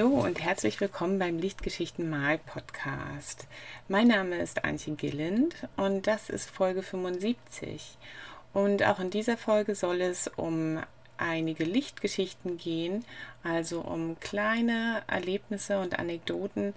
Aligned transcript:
Hallo 0.00 0.14
und 0.14 0.40
herzlich 0.40 0.80
willkommen 0.80 1.18
beim 1.18 1.38
Lichtgeschichten 1.38 2.08
Mal 2.08 2.38
Podcast. 2.38 3.46
Mein 3.86 4.08
Name 4.08 4.38
ist 4.38 4.64
Antje 4.64 4.94
Gilland 4.94 5.54
und 5.76 6.06
das 6.06 6.30
ist 6.30 6.48
Folge 6.48 6.82
75. 6.82 7.98
Und 8.54 8.82
auch 8.82 8.98
in 8.98 9.10
dieser 9.10 9.36
Folge 9.36 9.74
soll 9.74 10.00
es 10.00 10.26
um 10.26 10.80
einige 11.18 11.64
Lichtgeschichten 11.64 12.56
gehen, 12.56 13.04
also 13.42 13.82
um 13.82 14.18
kleine 14.20 15.02
Erlebnisse 15.06 15.78
und 15.80 15.98
Anekdoten, 15.98 16.72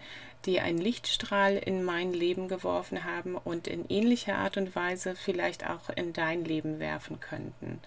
die 0.45 0.59
einen 0.59 0.79
Lichtstrahl 0.79 1.55
in 1.55 1.85
mein 1.85 2.11
Leben 2.11 2.49
geworfen 2.49 3.05
haben 3.05 3.35
und 3.37 3.69
in 3.69 3.85
ähnlicher 3.87 4.35
Art 4.35 4.57
und 4.57 4.75
Weise 4.75 5.15
vielleicht 5.15 5.65
auch 5.69 5.89
in 5.95 6.11
dein 6.11 6.43
Leben 6.43 6.79
werfen 6.79 7.21
könnten. 7.21 7.79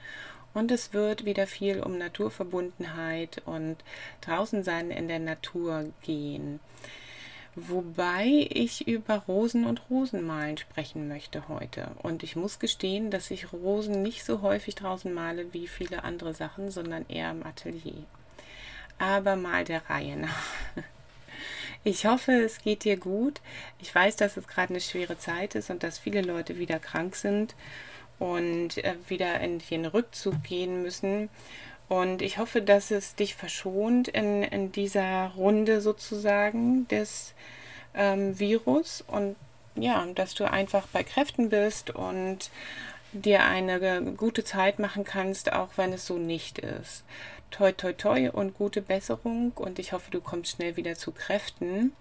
Und 0.57 0.71
es 0.71 0.95
wird 0.95 1.27
wieder 1.27 1.47
viel 1.47 1.81
um 1.81 1.99
Naturverbundenheit 1.99 3.43
und 3.45 3.77
draußen 4.23 4.65
sein 4.65 4.91
in 4.91 5.07
der 5.07 5.19
Natur 5.19 5.93
gehen. 6.01 6.61
Wobei 7.55 8.49
ich 8.49 8.89
über 8.89 9.17
Rosen 9.29 9.67
und 9.67 9.83
Rosenmalen 9.91 10.57
sprechen 10.57 11.09
möchte 11.09 11.49
heute. 11.49 11.91
Und 12.03 12.23
ich 12.23 12.37
muss 12.37 12.59
gestehen, 12.59 13.11
dass 13.11 13.31
ich 13.31 13.53
Rosen 13.53 14.01
nicht 14.01 14.25
so 14.25 14.41
häufig 14.41 14.75
draußen 14.77 15.13
male 15.13 15.53
wie 15.53 15.69
viele 15.69 16.05
andere 16.05 16.33
Sachen, 16.33 16.71
sondern 16.71 17.05
eher 17.07 17.33
im 17.33 17.45
Atelier. 17.45 18.05
Aber 18.97 19.37
mal 19.37 19.65
der 19.65 19.83
Reihe 19.91 20.17
nach. 20.17 20.45
Ich 21.85 22.05
hoffe, 22.05 22.33
es 22.33 22.63
geht 22.63 22.83
dir 22.83 22.97
gut. 22.97 23.41
Ich 23.81 23.95
weiß, 23.95 24.17
dass 24.17 24.37
es 24.37 24.49
gerade 24.49 24.71
eine 24.71 24.81
schwere 24.81 25.19
Zeit 25.19 25.55
ist 25.55 25.71
und 25.71 25.85
dass 25.85 26.01
viele 26.01 26.21
Leute 26.21 26.59
wieder 26.59 26.81
krank 26.81 27.15
sind 27.15 27.55
und 28.19 28.79
äh, 28.79 28.95
wieder 29.09 29.41
in 29.41 29.59
den 29.59 29.87
Rückzug 29.87 30.43
gehen 30.43 30.83
müssen. 30.83 31.29
Und 31.89 32.23
ich 32.23 32.39
hoffe, 32.39 32.63
dass 32.63 32.91
es 32.91 33.15
dich 33.15 33.37
verschont 33.37 34.09
in, 34.09 34.43
in 34.43 34.73
dieser 34.73 35.33
Runde 35.37 35.81
sozusagen 35.81 36.89
des 36.89 37.35
ähm, 37.95 38.39
Virus 38.39 39.05
und 39.07 39.37
ja, 39.77 40.05
dass 40.15 40.35
du 40.35 40.51
einfach 40.51 40.87
bei 40.89 41.05
Kräften 41.05 41.51
bist 41.51 41.91
und 41.91 42.51
dir 43.13 43.45
eine 43.45 44.03
gute 44.17 44.43
Zeit 44.43 44.79
machen 44.79 45.05
kannst, 45.05 45.53
auch 45.53 45.71
wenn 45.77 45.93
es 45.93 46.07
so 46.07 46.19
nicht 46.19 46.59
ist. 46.59 47.05
Toi, 47.51 47.73
toi, 47.73 47.93
toi 47.93 48.31
und 48.31 48.55
gute 48.55 48.83
Besserung 48.83 49.53
und 49.53 49.79
ich 49.79 49.93
hoffe, 49.93 50.11
du 50.11 50.21
kommst 50.21 50.53
schnell 50.53 50.77
wieder 50.77 50.97
zu 50.97 51.13
Kräften. 51.13 51.93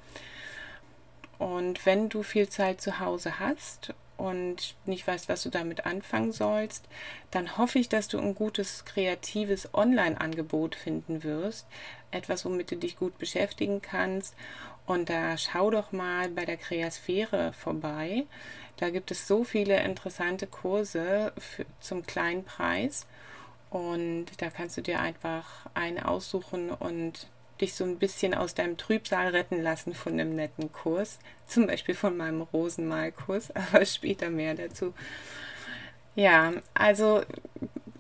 Und 1.38 1.86
wenn 1.86 2.10
du 2.10 2.24
viel 2.24 2.50
Zeit 2.50 2.82
zu 2.82 3.00
Hause 3.00 3.40
hast 3.40 3.94
und 4.18 4.76
nicht 4.86 5.06
weißt, 5.08 5.30
was 5.30 5.44
du 5.44 5.50
damit 5.50 5.86
anfangen 5.86 6.32
sollst, 6.32 6.88
dann 7.32 7.58
hoffe 7.58 7.80
ich, 7.80 7.90
dass 7.90 8.08
du 8.08 8.18
ein 8.20 8.36
gutes, 8.36 8.86
kreatives 8.86 9.74
Online-Angebot 9.74 10.76
finden 10.76 11.24
wirst. 11.24 11.68
Etwas, 12.12 12.46
womit 12.46 12.72
du 12.72 12.78
dich 12.78 12.96
gut 12.96 13.18
beschäftigen 13.18 13.82
kannst. 13.82 14.36
Und 14.86 15.10
da 15.10 15.38
schau 15.38 15.72
doch 15.72 15.92
mal 15.92 16.30
bei 16.30 16.46
der 16.46 16.58
Kreasphäre 16.58 17.54
vorbei. 17.54 18.26
Da 18.78 18.90
gibt 18.90 19.12
es 19.12 19.28
so 19.28 19.44
viele 19.44 19.82
interessante 19.84 20.48
Kurse 20.48 21.34
für, 21.38 21.66
zum 21.80 22.06
kleinen 22.06 22.44
Preis. 22.44 23.08
Und 23.70 24.28
da 24.38 24.50
kannst 24.50 24.78
du 24.78 24.82
dir 24.82 25.00
einfach 25.00 25.66
einen 25.74 26.00
aussuchen 26.00 26.70
und 26.70 27.28
dich 27.62 27.74
so 27.74 27.84
ein 27.84 27.98
bisschen 27.98 28.34
aus 28.34 28.54
deinem 28.54 28.78
Trübsal 28.78 29.30
retten 29.30 29.62
lassen 29.62 29.94
von 29.94 30.14
einem 30.14 30.36
netten 30.36 30.72
Kurs. 30.72 31.20
Zum 31.48 31.68
Beispiel 31.68 31.96
von 31.96 32.18
meinem 32.18 32.42
Rosenmalkurs, 32.42 33.52
aber 33.56 33.86
später 33.86 34.30
mehr 34.30 34.56
dazu. 34.56 34.94
Ja, 36.16 36.54
also 36.74 37.24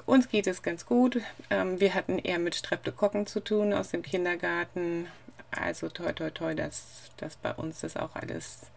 uns 0.05 0.29
geht 0.29 0.47
es 0.47 0.63
ganz 0.63 0.85
gut. 0.85 1.21
Ähm, 1.49 1.79
wir 1.79 1.93
hatten 1.93 2.19
eher 2.19 2.39
mit 2.39 2.55
Streptokokken 2.55 3.27
zu 3.27 3.39
tun 3.39 3.73
aus 3.73 3.89
dem 3.89 4.01
Kindergarten. 4.01 5.07
Also 5.51 5.89
toi 5.89 6.11
toi 6.13 6.29
toi, 6.29 6.53
dass, 6.53 7.11
dass 7.17 7.35
bei 7.37 7.53
uns 7.53 7.81
das 7.81 7.97
auch 7.97 8.15
alles 8.15 8.71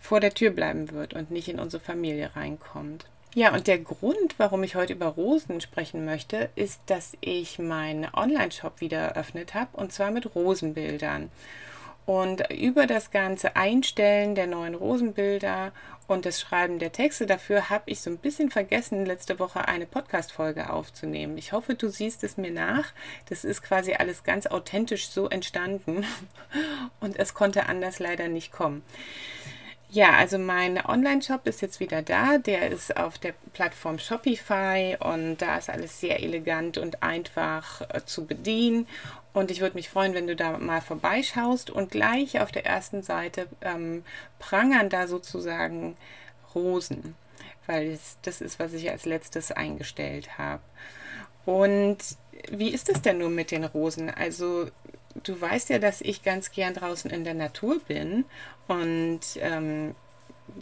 vor 0.00 0.20
der 0.20 0.34
Tür 0.34 0.50
bleiben 0.50 0.90
wird 0.90 1.14
und 1.14 1.30
nicht 1.30 1.48
in 1.48 1.58
unsere 1.58 1.82
Familie 1.82 2.36
reinkommt. 2.36 3.06
Ja, 3.36 3.52
und 3.52 3.66
der 3.66 3.80
Grund, 3.80 4.36
warum 4.38 4.62
ich 4.62 4.76
heute 4.76 4.92
über 4.92 5.06
Rosen 5.06 5.60
sprechen 5.60 6.04
möchte, 6.04 6.50
ist, 6.54 6.80
dass 6.86 7.16
ich 7.20 7.58
meinen 7.58 8.06
Online-Shop 8.14 8.80
wieder 8.80 8.98
eröffnet 8.98 9.54
habe 9.54 9.76
und 9.76 9.92
zwar 9.92 10.12
mit 10.12 10.36
Rosenbildern. 10.36 11.30
Und 12.06 12.48
über 12.52 12.86
das 12.86 13.10
ganze 13.10 13.56
Einstellen 13.56 14.36
der 14.36 14.46
neuen 14.46 14.76
Rosenbilder 14.76 15.72
und 16.06 16.26
das 16.26 16.40
Schreiben 16.40 16.78
der 16.78 16.92
Texte 16.92 17.26
dafür 17.26 17.70
habe 17.70 17.90
ich 17.90 18.02
so 18.02 18.10
ein 18.10 18.18
bisschen 18.18 18.50
vergessen, 18.52 19.04
letzte 19.04 19.40
Woche 19.40 19.66
eine 19.66 19.86
Podcast-Folge 19.86 20.70
aufzunehmen. 20.70 21.36
Ich 21.36 21.50
hoffe, 21.52 21.74
du 21.74 21.88
siehst 21.88 22.22
es 22.22 22.36
mir 22.36 22.52
nach. 22.52 22.92
Das 23.28 23.42
ist 23.42 23.62
quasi 23.62 23.94
alles 23.94 24.22
ganz 24.22 24.46
authentisch 24.46 25.08
so 25.08 25.28
entstanden 25.28 26.04
und 27.00 27.18
es 27.18 27.34
konnte 27.34 27.66
anders 27.66 27.98
leider 27.98 28.28
nicht 28.28 28.52
kommen. 28.52 28.82
Ja, 29.94 30.14
also 30.14 30.38
mein 30.38 30.84
Online-Shop 30.84 31.46
ist 31.46 31.62
jetzt 31.62 31.78
wieder 31.78 32.02
da. 32.02 32.38
Der 32.38 32.68
ist 32.68 32.96
auf 32.96 33.16
der 33.16 33.32
Plattform 33.52 34.00
Shopify 34.00 34.96
und 34.98 35.36
da 35.36 35.56
ist 35.56 35.70
alles 35.70 36.00
sehr 36.00 36.20
elegant 36.20 36.78
und 36.78 37.04
einfach 37.04 37.80
äh, 37.82 38.04
zu 38.04 38.26
bedienen. 38.26 38.88
Und 39.32 39.52
ich 39.52 39.60
würde 39.60 39.76
mich 39.76 39.88
freuen, 39.88 40.12
wenn 40.14 40.26
du 40.26 40.34
da 40.34 40.58
mal 40.58 40.80
vorbeischaust 40.80 41.70
und 41.70 41.92
gleich 41.92 42.40
auf 42.40 42.50
der 42.50 42.66
ersten 42.66 43.02
Seite 43.02 43.46
ähm, 43.60 44.02
prangern 44.40 44.88
da 44.90 45.06
sozusagen 45.06 45.96
Rosen, 46.56 47.14
weil 47.68 47.92
es, 47.92 48.18
das 48.22 48.40
ist, 48.40 48.58
was 48.58 48.72
ich 48.72 48.90
als 48.90 49.04
letztes 49.04 49.52
eingestellt 49.52 50.38
habe. 50.38 50.62
Und 51.46 51.98
wie 52.50 52.70
ist 52.70 52.88
es 52.88 53.00
denn 53.00 53.18
nun 53.18 53.36
mit 53.36 53.52
den 53.52 53.62
Rosen? 53.62 54.10
Also 54.10 54.66
du 55.22 55.40
weißt 55.40 55.70
ja, 55.70 55.78
dass 55.78 56.00
ich 56.00 56.22
ganz 56.22 56.50
gern 56.50 56.74
draußen 56.74 57.10
in 57.10 57.24
der 57.24 57.34
Natur 57.34 57.80
bin 57.86 58.24
und 58.68 59.20
ähm, 59.36 59.94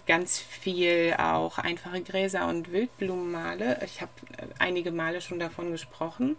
ganz 0.06 0.38
viel 0.38 1.14
auch 1.18 1.58
einfache 1.58 2.02
Gräser 2.02 2.48
und 2.48 2.72
Wildblumen 2.72 3.32
male. 3.32 3.80
Ich 3.84 4.00
habe 4.00 4.12
einige 4.58 4.92
Male 4.92 5.20
schon 5.20 5.38
davon 5.38 5.70
gesprochen. 5.70 6.36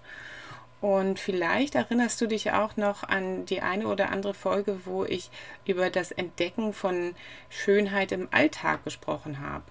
Und 0.82 1.18
vielleicht 1.18 1.76
erinnerst 1.76 2.20
du 2.20 2.28
dich 2.28 2.52
auch 2.52 2.76
noch 2.76 3.04
an 3.04 3.46
die 3.46 3.62
eine 3.62 3.88
oder 3.88 4.10
andere 4.10 4.34
Folge, 4.34 4.82
wo 4.84 5.06
ich 5.06 5.30
über 5.66 5.90
das 5.90 6.12
Entdecken 6.12 6.74
von 6.74 7.16
Schönheit 7.50 8.12
im 8.12 8.28
Alltag 8.32 8.84
gesprochen 8.84 9.40
habe. 9.40 9.64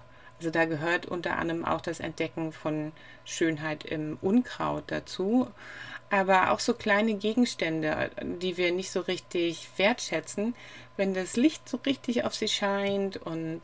Also 0.43 0.51
da 0.51 0.65
gehört 0.65 1.05
unter 1.05 1.37
anderem 1.37 1.63
auch 1.63 1.79
das 1.79 2.01
Entdecken 2.01 2.51
von 2.51 2.91
Schönheit 3.23 3.85
im 3.85 4.17
Unkraut 4.21 4.83
dazu 4.87 5.47
aber 6.13 6.51
auch 6.51 6.59
so 6.59 6.75
kleine 6.75 7.15
Gegenstände, 7.15 8.11
die 8.21 8.55
wir 8.57 8.71
nicht 8.71 8.91
so 8.91 8.99
richtig 8.99 9.67
wertschätzen, 9.77 10.53
wenn 10.95 11.15
das 11.15 11.37
Licht 11.37 11.67
so 11.67 11.79
richtig 11.87 12.23
auf 12.23 12.35
sie 12.35 12.47
scheint 12.47 13.17
und 13.17 13.61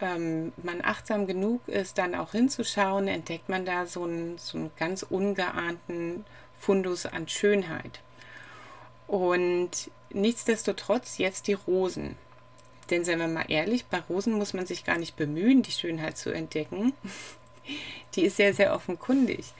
ähm, 0.00 0.52
man 0.56 0.80
achtsam 0.82 1.28
genug 1.28 1.68
ist, 1.68 1.98
dann 1.98 2.16
auch 2.16 2.32
hinzuschauen, 2.32 3.06
entdeckt 3.06 3.48
man 3.48 3.64
da 3.64 3.86
so 3.86 4.02
einen, 4.02 4.38
so 4.38 4.58
einen 4.58 4.72
ganz 4.76 5.04
ungeahnten 5.04 6.24
Fundus 6.58 7.06
an 7.06 7.28
Schönheit. 7.28 8.00
Und 9.06 9.92
nichtsdestotrotz 10.10 11.18
jetzt 11.18 11.46
die 11.46 11.52
Rosen. 11.52 12.16
Denn 12.90 13.04
seien 13.04 13.18
wir 13.18 13.28
mal 13.28 13.46
ehrlich, 13.48 13.86
bei 13.86 13.98
Rosen 13.98 14.32
muss 14.34 14.54
man 14.54 14.66
sich 14.66 14.84
gar 14.84 14.98
nicht 14.98 15.16
bemühen, 15.16 15.62
die 15.62 15.72
Schönheit 15.72 16.16
zu 16.16 16.30
entdecken. 16.30 16.92
Die 18.14 18.24
ist 18.24 18.36
sehr, 18.36 18.54
sehr 18.54 18.74
offenkundig. 18.74 19.52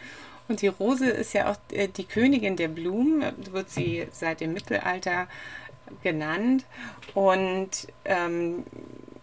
Und 0.49 0.63
die 0.63 0.69
Rose 0.69 1.11
ist 1.11 1.35
ja 1.35 1.51
auch 1.51 1.57
äh, 1.73 1.89
die 1.89 2.07
Königin 2.07 2.57
der 2.57 2.69
Blumen, 2.69 3.23
wird 3.53 3.69
sie 3.69 4.09
seit 4.11 4.41
dem 4.41 4.55
Mittelalter 4.55 5.29
genannt. 6.03 6.65
Und 7.15 7.89
ähm, 8.07 8.65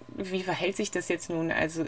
wie 0.10 0.44
verhält 0.44 0.78
sich 0.78 0.92
das 0.92 1.08
jetzt 1.08 1.30
nun? 1.30 1.52
Also 1.52 1.84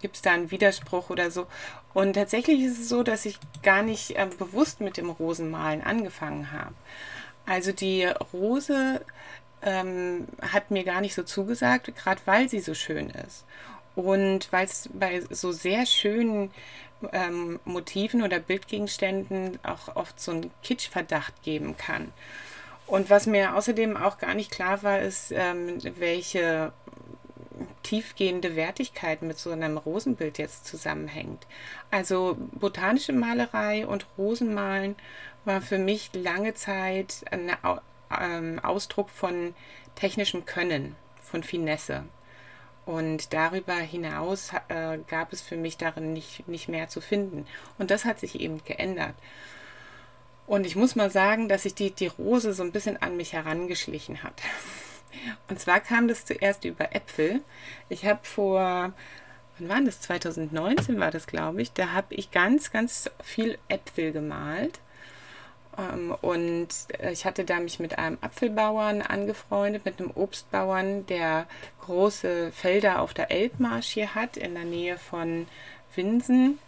gibt 0.00 0.16
es 0.16 0.22
da 0.22 0.32
einen 0.32 0.50
Widerspruch 0.50 1.10
oder 1.10 1.30
so? 1.30 1.46
Und 1.94 2.12
tatsächlich 2.12 2.60
ist 2.60 2.78
es 2.78 2.88
so, 2.88 3.02
dass 3.02 3.24
ich 3.24 3.38
gar 3.62 3.82
nicht 3.82 4.16
äh, 4.16 4.28
bewusst 4.38 4.80
mit 4.80 4.96
dem 4.98 5.10
Rosenmalen 5.10 5.82
angefangen 5.82 6.52
habe. 6.52 6.74
Also 7.46 7.72
die 7.72 8.04
Rose 8.32 9.00
ähm, 9.62 10.28
hat 10.40 10.70
mir 10.70 10.84
gar 10.84 11.00
nicht 11.00 11.14
so 11.14 11.22
zugesagt, 11.22 11.94
gerade 11.96 12.20
weil 12.24 12.48
sie 12.48 12.60
so 12.60 12.74
schön 12.74 13.10
ist. 13.10 13.44
Und 13.94 14.50
weil 14.52 14.64
es 14.64 14.88
bei 14.92 15.20
so 15.30 15.52
sehr 15.52 15.86
schönen 15.86 16.50
ähm, 17.12 17.60
Motiven 17.64 18.22
oder 18.22 18.38
Bildgegenständen 18.38 19.58
auch 19.62 19.96
oft 19.96 20.20
so 20.20 20.32
einen 20.32 20.50
Kitschverdacht 20.62 21.42
geben 21.42 21.76
kann. 21.76 22.12
Und 22.86 23.10
was 23.10 23.26
mir 23.26 23.54
außerdem 23.54 23.96
auch 23.96 24.18
gar 24.18 24.34
nicht 24.34 24.50
klar 24.50 24.82
war, 24.82 25.00
ist, 25.00 25.32
ähm, 25.32 25.78
welche 25.98 26.72
tiefgehende 27.82 28.56
Wertigkeit 28.56 29.22
mit 29.22 29.38
so 29.38 29.50
einem 29.50 29.76
Rosenbild 29.76 30.38
jetzt 30.38 30.66
zusammenhängt. 30.66 31.46
Also 31.90 32.36
botanische 32.52 33.12
Malerei 33.12 33.86
und 33.86 34.06
Rosenmalen 34.16 34.96
war 35.44 35.60
für 35.60 35.78
mich 35.78 36.10
lange 36.14 36.54
Zeit 36.54 37.24
ein 37.30 37.50
ähm, 38.20 38.58
Ausdruck 38.60 39.10
von 39.10 39.54
technischem 39.94 40.44
Können, 40.44 40.96
von 41.22 41.42
Finesse. 41.42 42.04
Und 42.84 43.32
darüber 43.32 43.74
hinaus 43.74 44.50
äh, 44.68 44.98
gab 45.06 45.32
es 45.32 45.40
für 45.40 45.56
mich 45.56 45.76
darin 45.76 46.12
nicht, 46.12 46.48
nicht 46.48 46.68
mehr 46.68 46.88
zu 46.88 47.00
finden. 47.00 47.46
Und 47.78 47.90
das 47.90 48.04
hat 48.04 48.18
sich 48.18 48.40
eben 48.40 48.62
geändert. 48.64 49.14
Und 50.46 50.66
ich 50.66 50.74
muss 50.74 50.96
mal 50.96 51.10
sagen, 51.10 51.48
dass 51.48 51.62
sich 51.62 51.74
die, 51.74 51.92
die 51.92 52.08
Rose 52.08 52.52
so 52.52 52.62
ein 52.64 52.72
bisschen 52.72 53.00
an 53.00 53.16
mich 53.16 53.32
herangeschlichen 53.32 54.22
hat. 54.22 54.42
Und 55.48 55.60
zwar 55.60 55.80
kam 55.80 56.08
das 56.08 56.24
zuerst 56.24 56.64
über 56.64 56.94
Äpfel. 56.94 57.42
Ich 57.88 58.04
habe 58.06 58.20
vor, 58.24 58.92
wann 59.58 59.68
war 59.68 59.80
das? 59.80 60.00
2019 60.00 60.98
war 60.98 61.12
das, 61.12 61.26
glaube 61.28 61.62
ich. 61.62 61.72
Da 61.72 61.92
habe 61.92 62.14
ich 62.14 62.32
ganz, 62.32 62.72
ganz 62.72 63.08
viel 63.22 63.58
Äpfel 63.68 64.10
gemalt. 64.10 64.80
Ähm, 65.78 66.14
und 66.20 66.68
ich 67.10 67.24
hatte 67.24 67.44
da 67.44 67.60
mich 67.60 67.80
mit 67.80 67.98
einem 67.98 68.18
Apfelbauern 68.20 69.02
angefreundet, 69.02 69.84
mit 69.84 70.00
einem 70.00 70.10
Obstbauern, 70.14 71.06
der 71.06 71.46
große 71.80 72.52
Felder 72.52 73.00
auf 73.00 73.14
der 73.14 73.30
Elbmarsch 73.30 73.88
hier 73.88 74.14
hat, 74.14 74.36
in 74.36 74.54
der 74.54 74.64
Nähe 74.64 74.98
von 74.98 75.46
Winsen. 75.94 76.58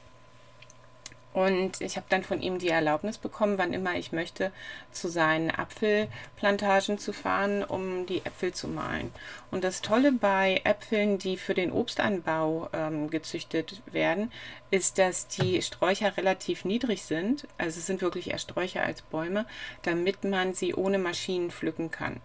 Und 1.35 1.81
ich 1.81 1.97
habe 1.97 2.07
dann 2.09 2.23
von 2.23 2.41
ihm 2.41 2.59
die 2.61 2.69
Erlaubnis 2.69 3.19
bekommen, 3.19 3.59
wann 3.59 3.73
immer 3.73 3.97
ich 3.97 4.13
möchte, 4.13 4.53
zu 4.93 5.09
seinen 5.09 5.51
Apfelplantagen 5.51 6.97
zu 6.99 7.13
fahren, 7.13 7.65
um 7.65 8.07
die 8.07 8.25
Äpfel 8.25 8.55
zu 8.55 8.69
malen. 8.69 9.11
Und 9.51 9.65
das 9.65 9.83
Tolle 9.83 10.13
bei 10.13 10.61
Äpfeln, 10.63 11.19
die 11.19 11.37
für 11.37 11.55
den 11.55 11.73
Obstanbau 11.73 12.69
ähm, 12.73 13.11
gezüchtet 13.11 13.83
werden, 13.91 14.31
ist, 14.71 14.99
dass 14.99 15.27
die 15.27 15.61
Sträucher 15.61 16.17
relativ 16.17 16.65
niedrig 16.65 17.03
sind. 17.03 17.49
Also 17.59 17.81
es 17.81 17.87
sind 17.87 18.01
wirklich 18.01 18.31
eher 18.31 18.39
Sträucher 18.39 18.85
als 18.85 19.03
Bäume, 19.03 19.45
damit 19.83 20.23
man 20.23 20.55
sie 20.55 20.73
ohne 20.73 20.99
Maschinen 20.99 21.51
pflücken 21.51 21.91
kann. 21.91 22.21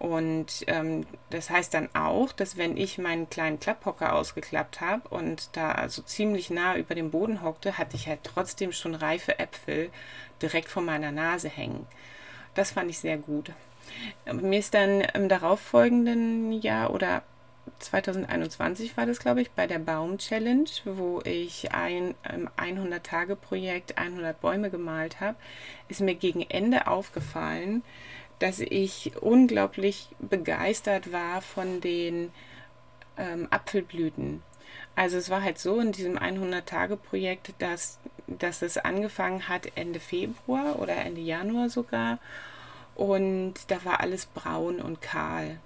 Und 0.00 0.64
ähm, 0.66 1.06
das 1.28 1.50
heißt 1.50 1.74
dann 1.74 1.90
auch, 1.94 2.32
dass 2.32 2.56
wenn 2.56 2.78
ich 2.78 2.96
meinen 2.96 3.28
kleinen 3.28 3.60
Klapphocker 3.60 4.14
ausgeklappt 4.14 4.80
habe 4.80 5.06
und 5.10 5.54
da 5.54 5.72
also 5.72 6.00
ziemlich 6.00 6.48
nah 6.48 6.74
über 6.76 6.94
dem 6.94 7.10
Boden 7.10 7.42
hockte, 7.42 7.76
hatte 7.76 7.96
ich 7.96 8.08
halt 8.08 8.20
trotzdem 8.24 8.72
schon 8.72 8.94
reife 8.94 9.38
Äpfel 9.38 9.90
direkt 10.40 10.68
vor 10.68 10.82
meiner 10.82 11.12
Nase 11.12 11.50
hängen. 11.50 11.86
Das 12.54 12.70
fand 12.70 12.88
ich 12.88 12.98
sehr 12.98 13.18
gut. 13.18 13.52
Mir 14.32 14.58
ist 14.58 14.72
dann 14.72 15.02
im 15.02 15.28
darauffolgenden 15.28 16.52
Jahr 16.52 16.94
oder 16.94 17.22
2021 17.78 18.96
war 18.96 19.04
das, 19.04 19.18
glaube 19.18 19.42
ich, 19.42 19.50
bei 19.50 19.66
der 19.66 19.78
Baum 19.80 20.16
Challenge, 20.16 20.68
wo 20.86 21.20
ich 21.24 21.72
ein 21.72 22.14
100-Tage-Projekt 22.56 23.98
100 23.98 24.40
Bäume 24.40 24.70
gemalt 24.70 25.20
habe, 25.20 25.36
ist 25.88 26.00
mir 26.00 26.14
gegen 26.14 26.40
Ende 26.42 26.86
aufgefallen, 26.86 27.82
dass 28.40 28.58
ich 28.58 29.12
unglaublich 29.20 30.08
begeistert 30.18 31.12
war 31.12 31.40
von 31.42 31.80
den 31.80 32.32
ähm, 33.16 33.46
Apfelblüten. 33.50 34.42
Also 34.96 35.18
es 35.18 35.30
war 35.30 35.42
halt 35.42 35.58
so 35.58 35.78
in 35.78 35.92
diesem 35.92 36.18
100-Tage-Projekt, 36.18 37.54
dass, 37.58 37.98
dass 38.26 38.62
es 38.62 38.76
angefangen 38.76 39.48
hat 39.48 39.68
Ende 39.76 40.00
Februar 40.00 40.78
oder 40.80 40.96
Ende 40.96 41.20
Januar 41.20 41.68
sogar. 41.68 42.18
Und 42.94 43.54
da 43.68 43.84
war 43.84 44.00
alles 44.00 44.26
braun 44.26 44.80
und 44.80 45.00
kahl. 45.00 45.58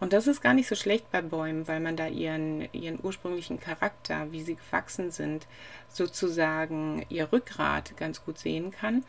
Und 0.00 0.12
das 0.12 0.26
ist 0.26 0.42
gar 0.42 0.54
nicht 0.54 0.68
so 0.68 0.74
schlecht 0.74 1.10
bei 1.12 1.22
Bäumen, 1.22 1.68
weil 1.68 1.80
man 1.80 1.96
da 1.96 2.08
ihren, 2.08 2.68
ihren 2.72 2.98
ursprünglichen 3.02 3.60
Charakter, 3.60 4.32
wie 4.32 4.42
sie 4.42 4.56
gewachsen 4.56 5.10
sind, 5.10 5.46
sozusagen 5.88 7.06
ihr 7.08 7.32
Rückgrat 7.32 7.96
ganz 7.96 8.24
gut 8.24 8.38
sehen 8.38 8.70
kann. 8.70 9.04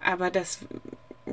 Aber 0.00 0.30
das 0.30 0.60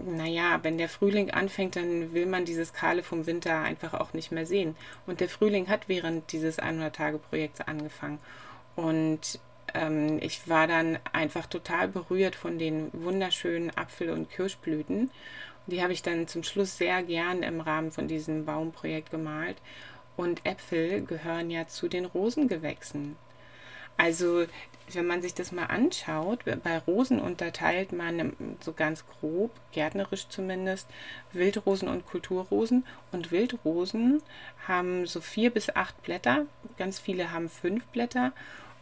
naja, 0.06 0.60
wenn 0.64 0.78
der 0.78 0.90
Frühling 0.90 1.32
anfängt, 1.32 1.76
dann 1.76 2.14
will 2.14 2.26
man 2.26 2.46
dieses 2.46 2.74
Kahle 2.74 3.04
vom 3.04 3.26
Winter 3.26 3.60
einfach 3.60 3.94
auch 3.94 4.14
nicht 4.14 4.32
mehr 4.32 4.46
sehen. 4.46 4.76
Und 5.06 5.20
der 5.20 5.30
Frühling 5.30 5.70
hat 5.70 5.88
während 5.88 6.32
dieses 6.32 6.60
100-Tage-Projekts 6.60 7.62
angefangen. 7.62 8.20
Und 8.76 9.40
ähm, 9.74 10.20
ich 10.22 10.48
war 10.48 10.68
dann 10.68 11.00
einfach 11.14 11.46
total 11.48 11.88
berührt 11.88 12.36
von 12.36 12.58
den 12.58 12.90
wunderschönen 12.94 13.76
Apfel- 13.78 14.12
und 14.12 14.30
Kirschblüten. 14.30 15.12
Die 15.68 15.82
habe 15.82 15.94
ich 15.94 16.04
dann 16.04 16.28
zum 16.28 16.44
Schluss 16.44 16.78
sehr 16.78 17.02
gern 17.04 17.42
im 17.44 17.62
Rahmen 17.62 17.92
von 17.92 18.08
diesem 18.08 18.46
Baumprojekt 18.46 19.12
gemalt. 19.12 19.58
Und 20.18 20.46
Äpfel 20.46 21.02
gehören 21.02 21.50
ja 21.50 21.68
zu 21.68 21.88
den 21.88 22.06
Rosengewächsen. 22.06 23.18
Also 23.98 24.46
wenn 24.94 25.08
man 25.08 25.22
sich 25.22 25.34
das 25.34 25.52
mal 25.52 25.66
anschaut, 25.66 26.46
bei 26.64 26.78
Rosen 26.78 27.20
unterteilt 27.20 27.92
man 27.92 28.34
so 28.60 28.74
ganz 28.74 29.06
grob, 29.08 29.52
gärtnerisch 29.72 30.28
zumindest, 30.30 30.88
Wildrosen 31.32 31.88
und 31.88 32.06
Kulturrosen. 32.06 32.86
Und 33.12 33.32
Wildrosen 33.32 34.22
haben 34.68 35.08
so 35.08 35.22
vier 35.22 35.50
bis 35.50 35.76
acht 35.76 36.02
Blätter, 36.04 36.46
ganz 36.78 37.00
viele 37.00 37.32
haben 37.32 37.50
fünf 37.50 37.86
Blätter. 37.88 38.32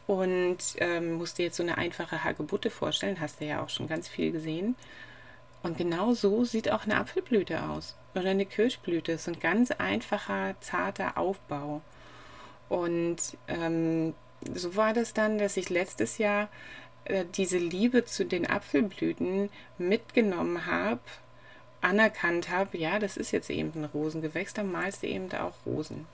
Und 0.06 0.58
ähm, 0.78 1.14
musst 1.14 1.38
dir 1.38 1.46
jetzt 1.46 1.58
so 1.58 1.64
eine 1.64 1.78
einfache 1.78 2.24
Hagebutte 2.24 2.70
vorstellen, 2.70 3.22
hast 3.22 3.40
du 3.40 3.46
ja 3.46 3.64
auch 3.64 3.70
schon 3.70 3.88
ganz 3.88 4.10
viel 4.10 4.32
gesehen. 4.34 4.76
Und 5.62 5.78
genau 5.78 6.14
so 6.14 6.44
sieht 6.44 6.70
auch 6.70 6.84
eine 6.84 6.98
Apfelblüte 6.98 7.64
aus 7.64 7.96
oder 8.14 8.32
eine 8.32 8.46
Kirschblüte. 8.46 9.14
Das 9.14 9.22
ist 9.22 9.28
ein 9.30 9.40
ganz 9.40 9.72
einfacher, 9.72 10.56
zarter 10.60 11.18
Aufbau. 11.18 11.82
Und 12.68 13.38
ähm, 13.48 14.14
so 14.54 14.76
war 14.76 14.94
das 14.94 15.14
dann, 15.14 15.38
dass 15.38 15.58
ich 15.58 15.70
letztes 15.70 16.18
Jahr 16.18 16.50
äh, 17.06 17.26
diese 17.36 17.58
Liebe 17.58 18.06
zu 18.06 18.26
den 18.26 18.50
Apfelblüten 18.50 19.50
mitgenommen 19.78 20.66
habe, 20.66 21.02
anerkannt 21.82 22.50
habe, 22.50 22.78
ja, 22.78 23.00
das 23.00 23.18
ist 23.18 23.32
jetzt 23.32 23.50
eben 23.50 23.72
ein 23.76 23.86
Rosengewächs, 23.86 24.54
dann 24.54 24.72
malst 24.72 25.04
du 25.04 25.08
eben 25.08 25.32
auch 25.34 25.54
Rosen. 25.66 26.08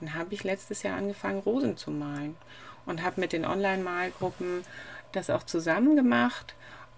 Und 0.00 0.14
habe 0.14 0.34
ich 0.34 0.44
letztes 0.44 0.82
Jahr 0.82 0.98
angefangen, 0.98 1.40
Rosen 1.40 1.76
zu 1.76 1.90
malen 1.90 2.36
und 2.84 3.02
habe 3.02 3.20
mit 3.20 3.32
den 3.32 3.44
Online-Malgruppen 3.44 4.64
das 5.12 5.30
auch 5.30 5.44
zusammen 5.44 5.96
gemacht 5.96 6.54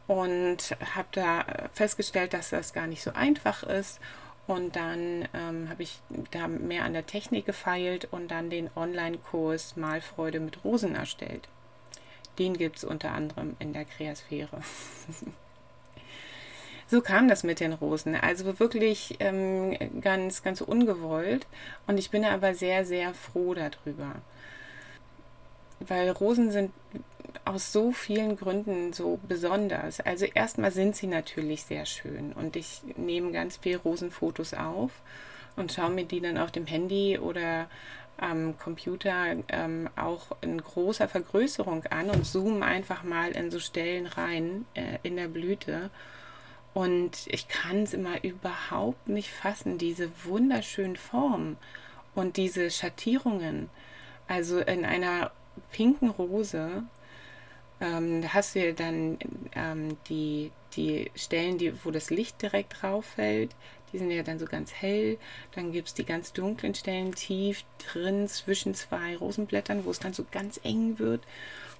und 0.06 0.76
habe 0.94 1.08
da 1.12 1.44
festgestellt, 1.72 2.32
dass 2.32 2.50
das 2.50 2.72
gar 2.72 2.86
nicht 2.86 3.02
so 3.02 3.12
einfach 3.12 3.62
ist 3.62 4.00
und 4.46 4.76
dann 4.76 5.26
ähm, 5.32 5.68
habe 5.70 5.82
ich 5.82 6.00
da 6.30 6.48
mehr 6.48 6.84
an 6.84 6.92
der 6.92 7.06
Technik 7.06 7.46
gefeilt 7.46 8.08
und 8.10 8.30
dann 8.30 8.50
den 8.50 8.70
Online-Kurs 8.76 9.76
Malfreude 9.76 10.40
mit 10.40 10.64
Rosen 10.64 10.94
erstellt. 10.94 11.48
Den 12.38 12.56
gibt 12.56 12.76
es 12.76 12.84
unter 12.84 13.12
anderem 13.12 13.56
in 13.58 13.72
der 13.72 13.84
Kreasphäre. 13.84 14.60
so 16.88 17.00
kam 17.00 17.28
das 17.28 17.42
mit 17.42 17.60
den 17.60 17.72
Rosen. 17.72 18.16
Also 18.16 18.58
wirklich 18.58 19.16
ähm, 19.20 20.00
ganz, 20.00 20.42
ganz 20.42 20.60
ungewollt. 20.60 21.46
Und 21.86 21.98
ich 21.98 22.10
bin 22.10 22.24
aber 22.24 22.54
sehr, 22.54 22.84
sehr 22.84 23.14
froh 23.14 23.54
darüber. 23.54 24.16
Weil 25.86 26.10
Rosen 26.10 26.50
sind 26.50 26.70
aus 27.44 27.72
so 27.72 27.92
vielen 27.92 28.36
Gründen 28.36 28.92
so 28.92 29.18
besonders. 29.28 30.00
Also 30.00 30.24
erstmal 30.26 30.70
sind 30.70 30.96
sie 30.96 31.06
natürlich 31.06 31.64
sehr 31.64 31.86
schön 31.86 32.32
und 32.32 32.56
ich 32.56 32.82
nehme 32.96 33.32
ganz 33.32 33.58
viel 33.58 33.76
Rosenfotos 33.76 34.54
auf 34.54 34.92
und 35.56 35.72
schaue 35.72 35.90
mir 35.90 36.04
die 36.04 36.20
dann 36.20 36.38
auf 36.38 36.50
dem 36.50 36.66
Handy 36.66 37.18
oder 37.18 37.68
am 38.16 38.56
Computer 38.58 39.36
ähm, 39.48 39.90
auch 39.96 40.36
in 40.40 40.60
großer 40.60 41.08
Vergrößerung 41.08 41.84
an 41.86 42.10
und 42.10 42.24
zoome 42.24 42.64
einfach 42.64 43.02
mal 43.02 43.32
in 43.32 43.50
so 43.50 43.58
Stellen 43.58 44.06
rein 44.06 44.66
äh, 44.74 44.98
in 45.02 45.16
der 45.16 45.28
Blüte. 45.28 45.90
Und 46.74 47.26
ich 47.26 47.48
kann 47.48 47.82
es 47.82 47.92
immer 47.92 48.22
überhaupt 48.24 49.08
nicht 49.08 49.30
fassen, 49.30 49.78
diese 49.78 50.10
wunderschönen 50.24 50.96
Formen 50.96 51.56
und 52.14 52.36
diese 52.36 52.70
Schattierungen. 52.70 53.68
Also 54.26 54.58
in 54.60 54.84
einer 54.84 55.32
pinken 55.70 56.10
Rose 56.10 56.84
ähm, 57.80 58.22
hast 58.32 58.54
du 58.54 58.64
ja 58.64 58.72
dann 58.72 59.18
ähm, 59.54 59.96
die, 60.08 60.50
die 60.76 61.10
Stellen, 61.14 61.58
die, 61.58 61.84
wo 61.84 61.90
das 61.90 62.10
Licht 62.10 62.40
direkt 62.40 62.82
drauf 62.82 63.04
fällt. 63.04 63.54
Die 63.92 63.98
sind 63.98 64.10
ja 64.10 64.22
dann 64.22 64.38
so 64.38 64.46
ganz 64.46 64.72
hell. 64.72 65.18
Dann 65.54 65.72
gibt 65.72 65.88
es 65.88 65.94
die 65.94 66.04
ganz 66.04 66.32
dunklen 66.32 66.74
Stellen 66.74 67.14
tief 67.14 67.64
drin 67.92 68.28
zwischen 68.28 68.74
zwei 68.74 69.16
Rosenblättern, 69.16 69.84
wo 69.84 69.90
es 69.90 70.00
dann 70.00 70.12
so 70.12 70.24
ganz 70.30 70.58
eng 70.64 70.98
wird, 70.98 71.22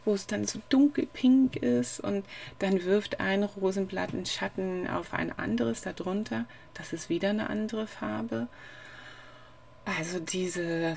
wo 0.04 0.14
es 0.14 0.26
dann 0.26 0.44
so 0.44 0.60
dunkelpink 0.68 1.56
ist. 1.56 2.00
Und 2.00 2.24
dann 2.60 2.84
wirft 2.84 3.20
ein 3.20 3.42
Rosenblatt 3.42 4.12
einen 4.12 4.26
Schatten 4.26 4.86
auf 4.86 5.12
ein 5.12 5.36
anderes 5.36 5.82
darunter. 5.82 6.44
Das 6.74 6.92
ist 6.92 7.08
wieder 7.08 7.30
eine 7.30 7.50
andere 7.50 7.86
Farbe. 7.86 8.48
Also 9.84 10.18
diese 10.18 10.96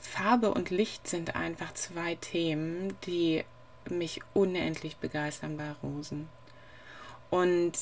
Farbe 0.00 0.52
und 0.52 0.70
Licht 0.70 1.08
sind 1.08 1.34
einfach 1.34 1.74
zwei 1.74 2.14
Themen, 2.14 2.96
die 3.04 3.44
mich 3.90 4.20
unendlich 4.32 4.96
begeistern 4.98 5.56
bei 5.56 5.72
Rosen. 5.82 6.28
Und 7.30 7.72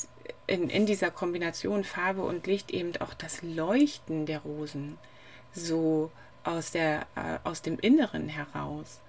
in, 0.47 0.71
in 0.71 0.87
dieser 0.87 1.11
Kombination 1.11 1.85
Farbe 1.85 2.23
und 2.23 2.47
Licht 2.47 2.71
eben 2.71 2.97
auch 3.01 3.15
das 3.15 3.43
Leuchten 3.43 4.27
der 4.27 4.41
Rosen 4.41 4.99
so 5.53 6.11
aus, 6.43 6.71
der, 6.71 7.07
äh, 7.17 7.39
aus 7.45 7.63
dem 7.63 7.79
Inneren 7.79 8.29
heraus. 8.29 9.01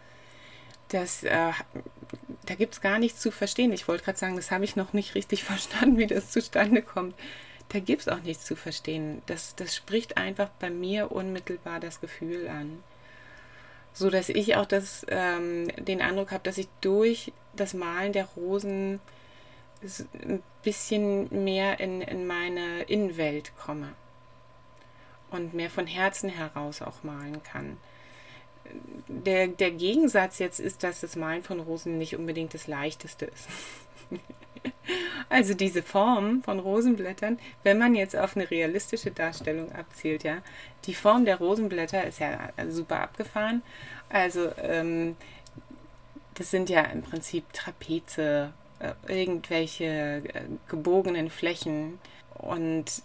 Das, 0.89 1.23
äh, 1.23 1.51
da 2.45 2.55
gibt 2.55 2.75
es 2.75 2.81
gar 2.81 2.99
nichts 2.99 3.19
zu 3.19 3.31
verstehen. 3.31 3.71
Ich 3.73 3.87
wollte 3.87 4.03
gerade 4.05 4.17
sagen, 4.17 4.35
das 4.35 4.51
habe 4.51 4.63
ich 4.63 4.75
noch 4.75 4.93
nicht 4.93 5.15
richtig 5.15 5.43
verstanden, 5.45 5.97
wie 5.97 6.07
das 6.07 6.31
zustande 6.31 6.81
kommt. 6.81 7.15
Da 7.69 7.79
gibt 7.79 8.01
es 8.01 8.07
auch 8.07 8.21
nichts 8.21 8.45
zu 8.45 8.55
verstehen. 8.55 9.21
Das, 9.25 9.55
das 9.55 9.75
spricht 9.75 10.17
einfach 10.17 10.49
bei 10.59 10.69
mir 10.69 11.11
unmittelbar 11.11 11.79
das 11.79 11.99
Gefühl 11.99 12.47
an 12.47 12.83
so 13.97 14.11
dass 14.11 14.29
ich 14.29 14.55
auch 14.55 14.65
das, 14.65 15.05
ähm, 15.09 15.69
den 15.77 16.01
Eindruck 16.01 16.31
habe, 16.31 16.43
dass 16.43 16.59
ich 16.59 16.67
durch 16.81 17.31
das 17.55 17.73
Malen 17.73 18.13
der 18.13 18.25
Rosen 18.25 18.99
ein 19.81 20.43
bisschen 20.61 21.43
mehr 21.43 21.79
in, 21.79 22.01
in 22.01 22.27
meine 22.27 22.83
Innenwelt 22.83 23.53
komme 23.57 23.93
und 25.31 25.55
mehr 25.55 25.71
von 25.71 25.87
Herzen 25.87 26.29
heraus 26.29 26.81
auch 26.83 27.03
malen 27.03 27.41
kann. 27.41 27.77
Der, 29.07 29.47
der 29.47 29.71
Gegensatz 29.71 30.37
jetzt 30.39 30.59
ist, 30.59 30.83
dass 30.83 31.01
das 31.01 31.15
Malen 31.15 31.41
von 31.41 31.59
Rosen 31.59 31.97
nicht 31.97 32.15
unbedingt 32.15 32.53
das 32.53 32.67
leichteste 32.67 33.25
ist. 33.25 33.47
also 35.29 35.53
diese 35.53 35.83
Form 35.83 36.41
von 36.43 36.59
Rosenblättern, 36.59 37.39
wenn 37.63 37.77
man 37.77 37.95
jetzt 37.95 38.15
auf 38.15 38.35
eine 38.35 38.49
realistische 38.49 39.11
Darstellung 39.11 39.71
abzielt, 39.73 40.23
ja, 40.23 40.37
die 40.85 40.93
Form 40.93 41.25
der 41.25 41.37
Rosenblätter 41.37 42.05
ist 42.05 42.19
ja 42.19 42.49
super 42.69 43.01
abgefahren. 43.01 43.61
Also 44.09 44.49
ähm, 44.61 45.15
das 46.35 46.51
sind 46.51 46.69
ja 46.69 46.81
im 46.81 47.01
Prinzip 47.01 47.51
Trapeze, 47.51 48.53
äh, 48.79 48.93
irgendwelche 49.07 49.85
äh, 49.85 50.43
gebogenen 50.69 51.29
Flächen 51.29 51.99
und 52.35 53.01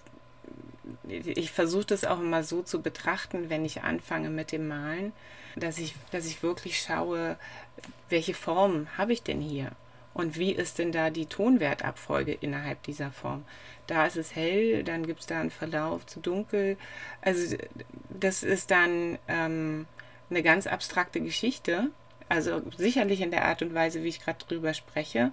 ich 1.08 1.52
versuche 1.52 1.86
das 1.86 2.04
auch 2.04 2.20
immer 2.20 2.42
so 2.42 2.62
zu 2.62 2.82
betrachten, 2.82 3.48
wenn 3.48 3.64
ich 3.64 3.82
anfange 3.82 4.30
mit 4.30 4.52
dem 4.52 4.68
Malen, 4.68 5.12
dass 5.56 5.78
ich, 5.78 5.94
dass 6.10 6.26
ich 6.26 6.42
wirklich 6.42 6.80
schaue, 6.80 7.36
welche 8.08 8.34
Form 8.34 8.86
habe 8.98 9.12
ich 9.12 9.22
denn 9.22 9.40
hier? 9.40 9.72
Und 10.14 10.38
wie 10.38 10.52
ist 10.52 10.78
denn 10.78 10.92
da 10.92 11.10
die 11.10 11.26
Tonwertabfolge 11.26 12.32
innerhalb 12.32 12.82
dieser 12.82 13.10
Form? 13.10 13.44
Da 13.86 14.06
ist 14.06 14.16
es 14.16 14.36
hell, 14.36 14.84
dann 14.84 15.06
gibt 15.06 15.20
es 15.20 15.26
da 15.26 15.40
einen 15.40 15.50
Verlauf 15.50 16.06
zu 16.06 16.20
dunkel. 16.20 16.76
Also 17.22 17.56
das 18.10 18.42
ist 18.42 18.70
dann 18.70 19.18
ähm, 19.28 19.86
eine 20.30 20.42
ganz 20.42 20.66
abstrakte 20.66 21.20
Geschichte. 21.20 21.90
Also 22.28 22.62
sicherlich 22.76 23.20
in 23.20 23.30
der 23.30 23.44
Art 23.46 23.62
und 23.62 23.74
Weise, 23.74 24.02
wie 24.02 24.08
ich 24.08 24.20
gerade 24.20 24.44
drüber 24.46 24.74
spreche 24.74 25.32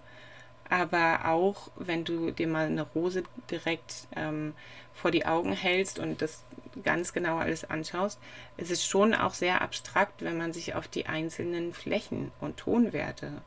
aber 0.70 1.26
auch 1.26 1.70
wenn 1.76 2.04
du 2.06 2.32
dir 2.32 2.48
mal 2.48 2.68
eine 2.68 2.84
Rose 2.84 3.24
direkt 3.50 4.08
ähm, 4.16 4.54
vor 4.94 5.12
die 5.12 5.26
Augen 5.26 5.54
hältst 5.54 5.98
und 6.00 6.22
das 6.22 6.44
ganz 6.84 7.12
genau 7.12 7.38
alles 7.38 7.70
anschaust, 7.70 8.20
ist 8.58 8.72
es 8.72 8.86
schon 8.86 9.16
auch 9.16 9.34
sehr 9.34 9.62
abstrakt, 9.62 10.22
wenn 10.22 10.38
man 10.38 10.54
sich 10.54 10.76
auf 10.76 10.88
die 10.88 11.08
einzelnen 11.08 11.74
Flächen 11.74 12.32
und 12.40 12.58
Tonwerte 12.58 13.42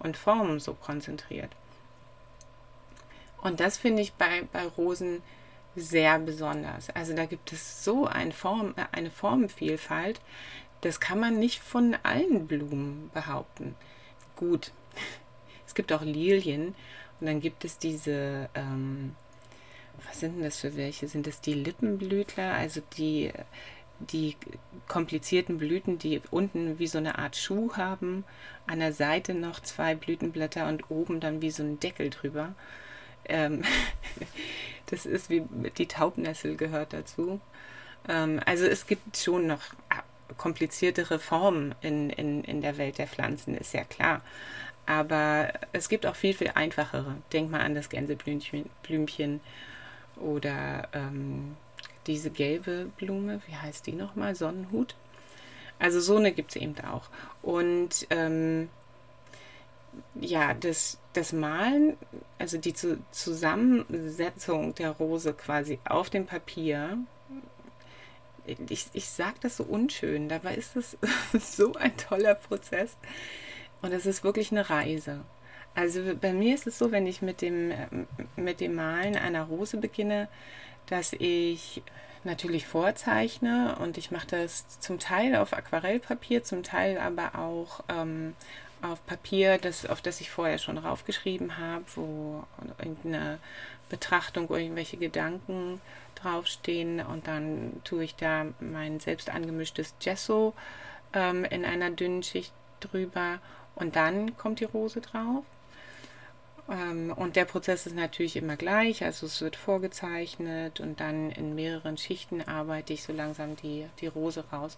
und 0.00 0.16
Formen 0.16 0.60
so 0.60 0.74
konzentriert. 0.74 1.50
Und 3.40 3.60
das 3.60 3.78
finde 3.78 4.02
ich 4.02 4.12
bei, 4.14 4.42
bei 4.52 4.66
Rosen 4.66 5.22
sehr 5.76 6.18
besonders. 6.18 6.90
Also 6.90 7.14
da 7.14 7.26
gibt 7.26 7.52
es 7.52 7.84
so 7.84 8.06
ein 8.06 8.32
Form, 8.32 8.74
eine 8.92 9.10
Formenvielfalt, 9.10 10.20
das 10.80 11.00
kann 11.00 11.18
man 11.20 11.38
nicht 11.38 11.60
von 11.60 11.96
allen 12.02 12.46
Blumen 12.46 13.10
behaupten. 13.12 13.74
Gut, 14.36 14.72
es 15.66 15.74
gibt 15.74 15.92
auch 15.92 16.02
Lilien 16.02 16.74
und 17.20 17.26
dann 17.26 17.40
gibt 17.40 17.64
es 17.64 17.78
diese, 17.78 18.48
ähm, 18.54 19.14
was 20.06 20.20
sind 20.20 20.36
denn 20.36 20.44
das 20.44 20.60
für 20.60 20.76
welche? 20.76 21.08
Sind 21.08 21.26
das 21.26 21.40
die 21.40 21.54
Lippenblütler, 21.54 22.54
also 22.54 22.80
die, 22.96 23.32
die 24.00 24.36
komplizierten 24.86 25.58
Blüten, 25.58 25.98
die 25.98 26.20
unten 26.30 26.78
wie 26.78 26.86
so 26.86 26.98
eine 26.98 27.18
Art 27.18 27.36
Schuh 27.36 27.76
haben, 27.76 28.24
an 28.66 28.80
der 28.80 28.92
Seite 28.92 29.34
noch 29.34 29.60
zwei 29.60 29.94
Blütenblätter 29.94 30.68
und 30.68 30.90
oben 30.90 31.20
dann 31.20 31.42
wie 31.42 31.50
so 31.50 31.62
ein 31.62 31.80
Deckel 31.80 32.10
drüber. 32.10 32.54
Ähm 33.24 33.62
das 34.86 35.06
ist 35.06 35.30
wie 35.30 35.42
die 35.76 35.86
Taubnessel 35.86 36.56
gehört 36.56 36.92
dazu. 36.92 37.40
Ähm, 38.08 38.40
also 38.44 38.66
es 38.66 38.86
gibt 38.86 39.16
schon 39.16 39.46
noch 39.46 39.60
kompliziertere 40.36 41.18
Formen 41.18 41.74
in, 41.80 42.10
in, 42.10 42.44
in 42.44 42.60
der 42.60 42.78
Welt 42.78 42.98
der 42.98 43.06
Pflanzen, 43.06 43.56
ist 43.56 43.74
ja 43.74 43.84
klar. 43.84 44.22
Aber 44.86 45.52
es 45.72 45.88
gibt 45.88 46.06
auch 46.06 46.16
viel, 46.16 46.32
viel 46.32 46.52
einfachere. 46.54 47.16
Denk 47.32 47.50
mal 47.50 47.60
an 47.60 47.74
das 47.74 47.90
Gänseblümchen 47.90 49.40
oder 50.16 50.88
ähm, 50.94 51.56
diese 52.08 52.30
gelbe 52.30 52.90
Blume, 52.96 53.40
wie 53.46 53.54
heißt 53.54 53.86
die 53.86 53.92
nochmal? 53.92 54.34
Sonnenhut. 54.34 54.96
Also 55.78 56.00
so 56.00 56.16
eine 56.16 56.32
gibt 56.32 56.50
es 56.50 56.56
eben 56.56 56.74
auch. 56.80 57.04
Und 57.42 58.06
ähm, 58.10 58.68
ja, 60.14 60.54
das, 60.54 60.98
das 61.12 61.32
Malen, 61.32 61.96
also 62.38 62.58
die 62.58 62.74
Zusammensetzung 62.74 64.74
der 64.74 64.90
Rose 64.90 65.32
quasi 65.34 65.78
auf 65.84 66.10
dem 66.10 66.26
Papier, 66.26 66.98
ich, 68.46 68.86
ich 68.92 69.08
sage 69.08 69.36
das 69.40 69.58
so 69.58 69.64
unschön, 69.64 70.28
dabei 70.28 70.54
ist 70.54 70.76
es 70.76 70.96
so 71.56 71.74
ein 71.74 71.96
toller 71.96 72.34
Prozess. 72.34 72.96
Und 73.82 73.92
es 73.92 74.06
ist 74.06 74.24
wirklich 74.24 74.50
eine 74.50 74.68
Reise. 74.68 75.20
Also 75.74 76.00
bei 76.20 76.32
mir 76.32 76.54
ist 76.54 76.66
es 76.66 76.78
so, 76.78 76.90
wenn 76.90 77.06
ich 77.06 77.22
mit 77.22 77.40
dem, 77.40 77.72
mit 78.34 78.60
dem 78.60 78.74
Malen 78.74 79.14
einer 79.14 79.44
Rose 79.44 79.76
beginne, 79.76 80.28
dass 80.90 81.12
ich 81.12 81.82
natürlich 82.24 82.66
vorzeichne 82.66 83.76
und 83.80 83.96
ich 83.96 84.10
mache 84.10 84.26
das 84.26 84.80
zum 84.80 84.98
Teil 84.98 85.36
auf 85.36 85.52
Aquarellpapier, 85.52 86.42
zum 86.42 86.62
Teil 86.62 86.98
aber 86.98 87.38
auch 87.38 87.80
ähm, 87.88 88.34
auf 88.82 89.04
Papier, 89.06 89.58
das, 89.58 89.86
auf 89.86 90.00
das 90.00 90.20
ich 90.20 90.30
vorher 90.30 90.58
schon 90.58 90.78
raufgeschrieben 90.78 91.58
habe, 91.58 91.84
wo 91.94 92.44
irgendeine 92.78 93.38
Betrachtung, 93.88 94.48
irgendwelche 94.50 94.96
Gedanken 94.96 95.80
draufstehen 96.14 97.00
und 97.00 97.26
dann 97.26 97.80
tue 97.84 98.04
ich 98.04 98.14
da 98.16 98.46
mein 98.60 99.00
selbst 99.00 99.30
angemischtes 99.30 99.94
Gesso 100.00 100.54
ähm, 101.12 101.44
in 101.44 101.64
einer 101.64 101.90
dünnen 101.90 102.22
Schicht 102.22 102.52
drüber 102.80 103.38
und 103.74 103.96
dann 103.96 104.36
kommt 104.36 104.60
die 104.60 104.64
Rose 104.64 105.00
drauf. 105.00 105.44
Ähm, 106.70 107.12
und 107.16 107.36
der 107.36 107.44
Prozess 107.44 107.86
ist 107.86 107.96
natürlich 107.96 108.36
immer 108.36 108.56
gleich, 108.56 109.02
also 109.04 109.26
es 109.26 109.40
wird 109.40 109.56
vorgezeichnet 109.56 110.80
und 110.80 111.00
dann 111.00 111.30
in 111.30 111.54
mehreren 111.54 111.96
Schichten 111.96 112.42
arbeite 112.42 112.92
ich 112.92 113.02
so 113.02 113.12
langsam 113.12 113.56
die, 113.56 113.86
die 114.00 114.06
Rose 114.06 114.44
raus. 114.52 114.76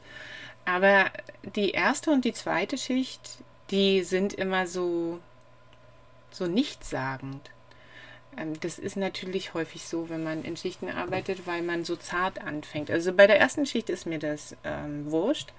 Aber 0.65 1.11
die 1.57 1.71
erste 1.71 2.11
und 2.11 2.25
die 2.25 2.33
zweite 2.33 2.79
Schicht, 2.79 3.39
die 3.71 4.03
sind 4.03 4.33
immer 4.35 4.67
so, 4.67 5.19
so 6.31 6.47
nichtssagend. 6.47 7.51
Ähm, 8.37 8.59
das 8.61 8.79
ist 8.79 8.97
natürlich 8.97 9.55
häufig 9.55 9.85
so, 9.85 10.09
wenn 10.09 10.23
man 10.23 10.45
in 10.45 10.57
Schichten 10.57 10.89
arbeitet, 10.89 11.47
weil 11.47 11.63
man 11.63 11.85
so 11.85 11.97
zart 11.97 12.41
anfängt. 12.41 12.91
Also 12.91 13.13
bei 13.13 13.27
der 13.27 13.41
ersten 13.41 13.67
Schicht 13.67 13.91
ist 13.91 14.07
mir 14.07 14.19
das 14.19 14.57
ähm, 14.65 15.11
wurscht. 15.11 15.53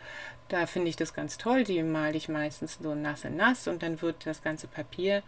Da 0.50 0.66
finde 0.66 0.90
ich 0.90 0.96
das 0.96 1.14
ganz 1.14 1.38
toll. 1.38 1.64
Die 1.64 1.82
male 1.84 2.18
ich 2.18 2.30
meistens 2.30 2.78
so 2.82 2.96
nass 2.96 3.26
in 3.26 3.38
nass 3.38 3.68
und 3.68 3.84
dann 3.84 4.02
wird 4.02 4.26
das 4.26 4.42
ganze 4.42 4.68
Papier, 4.68 5.24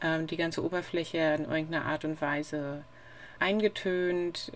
ähm, 0.00 0.26
die 0.26 0.36
ganze 0.36 0.64
Oberfläche 0.64 1.18
in 1.38 1.44
irgendeiner 1.44 1.84
Art 1.86 2.04
und 2.04 2.20
Weise 2.20 2.84
eingetönt. 3.38 4.52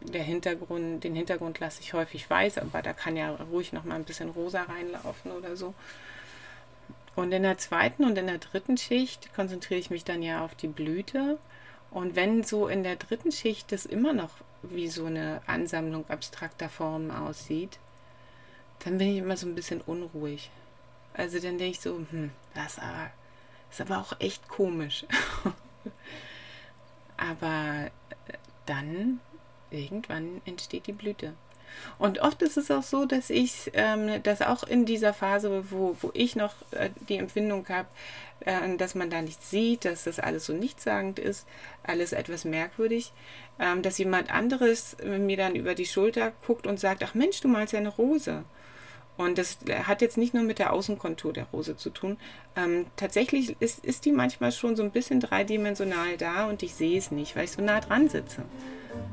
Der 0.00 0.22
Hintergrund, 0.22 1.04
den 1.04 1.14
Hintergrund 1.14 1.60
lasse 1.60 1.80
ich 1.80 1.92
häufig 1.92 2.28
weiß, 2.28 2.58
aber 2.58 2.82
da 2.82 2.92
kann 2.92 3.16
ja 3.16 3.30
ruhig 3.34 3.72
noch 3.72 3.84
mal 3.84 3.96
ein 3.96 4.04
bisschen 4.04 4.30
rosa 4.30 4.62
reinlaufen 4.62 5.32
oder 5.32 5.56
so. 5.56 5.74
Und 7.14 7.32
in 7.32 7.42
der 7.42 7.58
zweiten 7.58 8.04
und 8.04 8.18
in 8.18 8.26
der 8.26 8.38
dritten 8.38 8.76
Schicht 8.76 9.34
konzentriere 9.34 9.78
ich 9.78 9.90
mich 9.90 10.04
dann 10.04 10.22
ja 10.22 10.44
auf 10.44 10.54
die 10.54 10.68
Blüte. 10.68 11.38
Und 11.90 12.16
wenn 12.16 12.42
so 12.42 12.66
in 12.66 12.82
der 12.82 12.96
dritten 12.96 13.30
Schicht 13.30 13.70
das 13.70 13.86
immer 13.86 14.12
noch 14.12 14.30
wie 14.62 14.88
so 14.88 15.06
eine 15.06 15.40
Ansammlung 15.46 16.08
abstrakter 16.08 16.68
Formen 16.68 17.10
aussieht, 17.10 17.78
dann 18.80 18.98
bin 18.98 19.10
ich 19.10 19.18
immer 19.18 19.36
so 19.36 19.46
ein 19.46 19.54
bisschen 19.54 19.80
unruhig. 19.80 20.50
Also 21.12 21.38
dann 21.38 21.58
denke 21.58 21.66
ich 21.66 21.80
so, 21.80 21.94
hm, 22.10 22.32
das 22.54 22.74
ist 22.74 22.82
aber 23.80 23.98
auch 23.98 24.18
echt 24.20 24.48
komisch. 24.48 25.06
aber 27.16 27.90
dann 28.66 29.20
irgendwann 29.70 30.40
entsteht 30.44 30.86
die 30.86 30.92
Blüte. 30.92 31.34
Und 31.98 32.20
oft 32.20 32.42
ist 32.42 32.56
es 32.56 32.70
auch 32.70 32.82
so, 32.82 33.04
dass 33.04 33.30
ich, 33.30 33.70
ähm, 33.74 34.22
dass 34.22 34.42
auch 34.42 34.64
in 34.64 34.84
dieser 34.84 35.12
Phase, 35.12 35.70
wo, 35.70 35.96
wo 36.00 36.10
ich 36.14 36.36
noch 36.36 36.54
äh, 36.72 36.90
die 37.08 37.16
Empfindung 37.16 37.68
habe, 37.68 37.88
äh, 38.40 38.76
dass 38.76 38.94
man 38.94 39.10
da 39.10 39.22
nichts 39.22 39.50
sieht, 39.50 39.84
dass 39.84 40.04
das 40.04 40.18
alles 40.18 40.46
so 40.46 40.52
nichtssagend 40.52 41.18
ist, 41.18 41.46
alles 41.82 42.12
etwas 42.12 42.44
merkwürdig, 42.44 43.12
ähm, 43.58 43.82
dass 43.82 43.98
jemand 43.98 44.32
anderes 44.32 44.96
mir 45.04 45.36
dann 45.36 45.56
über 45.56 45.74
die 45.74 45.86
Schulter 45.86 46.32
guckt 46.46 46.66
und 46.66 46.80
sagt, 46.80 47.02
ach 47.02 47.14
Mensch, 47.14 47.40
du 47.40 47.48
malst 47.48 47.72
ja 47.72 47.80
eine 47.80 47.88
Rose. 47.88 48.44
Und 49.16 49.38
das 49.38 49.58
hat 49.84 50.02
jetzt 50.02 50.18
nicht 50.18 50.34
nur 50.34 50.42
mit 50.42 50.58
der 50.58 50.72
Außenkontur 50.72 51.32
der 51.32 51.46
Rose 51.52 51.76
zu 51.76 51.90
tun. 51.90 52.16
Ähm, 52.56 52.86
tatsächlich 52.96 53.56
ist, 53.60 53.84
ist 53.84 54.04
die 54.04 54.12
manchmal 54.12 54.50
schon 54.50 54.74
so 54.74 54.82
ein 54.82 54.90
bisschen 54.90 55.20
dreidimensional 55.20 56.16
da 56.16 56.46
und 56.46 56.62
ich 56.64 56.74
sehe 56.74 56.98
es 56.98 57.12
nicht, 57.12 57.36
weil 57.36 57.44
ich 57.44 57.52
so 57.52 57.62
nah 57.62 57.80
dran 57.80 58.08
sitze. 58.08 58.42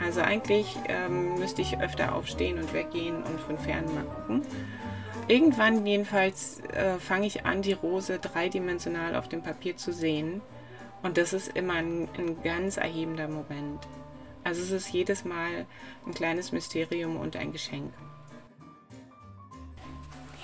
Also 0.03 0.21
eigentlich 0.21 0.75
ähm, 0.87 1.35
müsste 1.35 1.61
ich 1.61 1.79
öfter 1.79 2.15
aufstehen 2.15 2.57
und 2.57 2.73
weggehen 2.73 3.21
und 3.23 3.39
von 3.41 3.57
fern 3.59 3.85
mal 3.93 4.03
gucken. 4.03 4.41
Irgendwann 5.27 5.85
jedenfalls 5.85 6.61
äh, 6.73 6.97
fange 6.97 7.27
ich 7.27 7.45
an, 7.45 7.61
die 7.61 7.73
Rose 7.73 8.17
dreidimensional 8.19 9.15
auf 9.15 9.29
dem 9.29 9.43
Papier 9.43 9.77
zu 9.77 9.93
sehen. 9.93 10.41
Und 11.03 11.17
das 11.17 11.33
ist 11.33 11.55
immer 11.55 11.75
ein, 11.75 12.09
ein 12.17 12.41
ganz 12.43 12.77
erhebender 12.77 13.27
Moment. 13.27 13.87
Also 14.43 14.61
es 14.61 14.71
ist 14.71 14.91
jedes 14.91 15.25
Mal 15.25 15.65
ein 16.05 16.13
kleines 16.13 16.51
Mysterium 16.51 17.17
und 17.17 17.35
ein 17.35 17.51
Geschenk. 17.51 17.93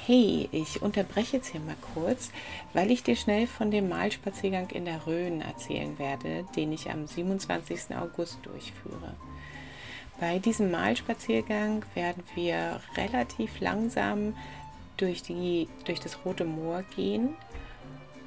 Hey, 0.07 0.47
ich 0.53 0.81
unterbreche 0.81 1.35
jetzt 1.35 1.49
hier 1.49 1.59
mal 1.59 1.75
kurz, 1.93 2.31
weil 2.71 2.91
ich 2.91 3.03
dir 3.03 3.17
schnell 3.17 3.45
von 3.45 3.71
dem 3.71 3.89
Malspaziergang 3.89 4.69
in 4.69 4.85
der 4.85 5.05
Rhön 5.05 5.41
erzählen 5.41 5.99
werde, 5.99 6.45
den 6.55 6.71
ich 6.71 6.89
am 6.89 7.07
27. 7.07 7.93
August 7.93 8.39
durchführe. 8.43 9.15
Bei 10.17 10.39
diesem 10.39 10.71
Malspaziergang 10.71 11.83
werden 11.93 12.23
wir 12.35 12.79
relativ 12.95 13.59
langsam 13.59 14.33
durch, 14.95 15.23
die, 15.23 15.67
durch 15.83 15.99
das 15.99 16.23
Rote 16.23 16.45
Moor 16.45 16.83
gehen, 16.95 17.35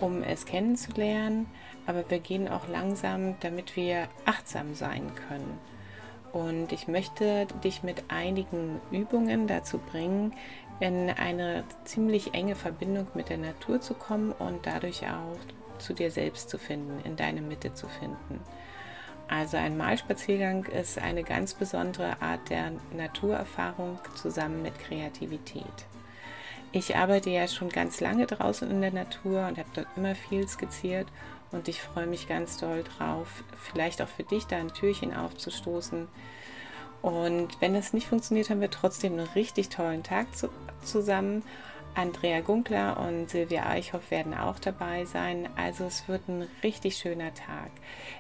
um 0.01 0.23
es 0.23 0.45
kennenzulernen, 0.45 1.47
aber 1.87 2.05
wir 2.11 2.19
gehen 2.19 2.47
auch 2.47 2.69
langsam, 2.69 3.37
damit 3.41 3.75
wir 3.75 4.07
achtsam 4.27 4.75
sein 4.75 5.11
können. 5.29 5.59
Und 6.33 6.73
ich 6.73 6.89
möchte 6.89 7.47
dich 7.65 7.83
mit 7.83 8.05
einigen 8.09 8.83
Übungen 8.93 9.47
dazu 9.47 9.79
bringen, 9.79 10.35
in 10.81 11.11
eine 11.11 11.65
ziemlich 11.85 12.35
enge 12.35 12.57
Verbindung 12.57 13.07
mit 13.15 13.29
der 13.29 13.39
Natur 13.39 13.81
zu 13.81 13.95
kommen 13.95 14.33
und 14.33 14.67
dadurch 14.67 15.03
auch 15.05 15.37
zu 15.79 15.95
dir 15.95 16.11
selbst 16.11 16.51
zu 16.51 16.59
finden, 16.59 17.01
in 17.05 17.17
deine 17.17 17.43
Mitte 17.43 17.75
zu 17.75 17.89
finden. 17.89 18.41
Also 19.29 19.59
ein 19.59 19.77
Malspaziergang 19.77 20.65
ist 20.65 20.99
eine 20.99 21.23
ganz 21.23 21.55
besondere 21.55 22.21
Art 22.21 22.51
der 22.51 22.73
Naturerfahrung 22.97 24.01
zusammen 24.17 24.63
mit 24.63 24.79
Kreativität. 24.81 25.65
Ich 26.73 26.97
arbeite 26.97 27.31
ja 27.31 27.47
schon 27.47 27.69
ganz 27.69 28.01
lange 28.01 28.27
draußen 28.27 28.71
in 28.71 28.81
der 28.81 28.93
Natur 28.93 29.47
und 29.47 29.59
habe 29.59 29.69
dort 29.75 29.87
immer 29.97 30.15
viel 30.15 30.49
skizziert 30.49 31.07
und 31.53 31.69
ich 31.69 31.83
freue 31.83 32.07
mich 32.07 32.29
ganz 32.29 32.59
doll 32.59 32.85
drauf, 32.85 33.45
vielleicht 33.57 34.03
auch 34.03 34.09
für 34.09 34.23
dich 34.23 34.47
da 34.47 34.57
ein 34.57 34.73
Türchen 34.73 35.15
aufzustoßen. 35.15 36.09
Und 37.03 37.61
wenn 37.61 37.75
das 37.75 37.93
nicht 37.93 38.07
funktioniert, 38.07 38.51
haben 38.51 38.61
wir 38.61 38.71
trotzdem 38.71 39.15
einen 39.15 39.29
richtig 39.29 39.69
tollen 39.69 40.03
Tag 40.03 40.37
zu, 40.37 40.49
zusammen. 40.85 41.43
Andrea 41.95 42.41
Gunkler 42.41 43.01
und 43.01 43.31
Silvia 43.31 43.67
Eichhoff 43.67 44.11
werden 44.11 44.35
auch 44.35 44.59
dabei 44.59 45.05
sein. 45.07 45.49
Also 45.57 45.85
es 45.85 46.07
wird 46.09 46.29
ein 46.29 46.47
richtig 46.63 46.97
schöner 46.97 47.35
Tag. 47.35 47.71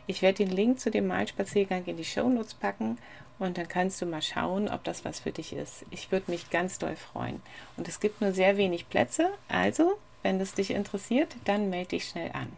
Ich 0.06 0.22
werde 0.22 0.44
den 0.44 0.50
Link 0.50 0.80
zu 0.80 0.90
dem 0.90 1.06
Malspaziergang 1.06 1.84
in 1.84 1.96
die 1.96 2.04
Shownotes 2.04 2.54
packen 2.54 2.98
und 3.38 3.58
dann 3.58 3.68
kannst 3.68 4.02
du 4.02 4.06
mal 4.06 4.22
schauen, 4.22 4.68
ob 4.68 4.84
das 4.84 5.04
was 5.04 5.20
für 5.20 5.32
dich 5.32 5.52
ist. 5.52 5.84
Ich 5.90 6.10
würde 6.10 6.30
mich 6.30 6.50
ganz 6.50 6.78
doll 6.78 6.96
freuen. 6.96 7.40
Und 7.76 7.88
es 7.88 8.00
gibt 8.00 8.20
nur 8.20 8.32
sehr 8.32 8.56
wenig 8.56 8.88
Plätze. 8.88 9.30
Also, 9.48 9.98
wenn 10.22 10.40
es 10.40 10.54
dich 10.54 10.72
interessiert, 10.72 11.36
dann 11.44 11.70
melde 11.70 11.90
dich 11.90 12.08
schnell 12.08 12.32
an. 12.32 12.48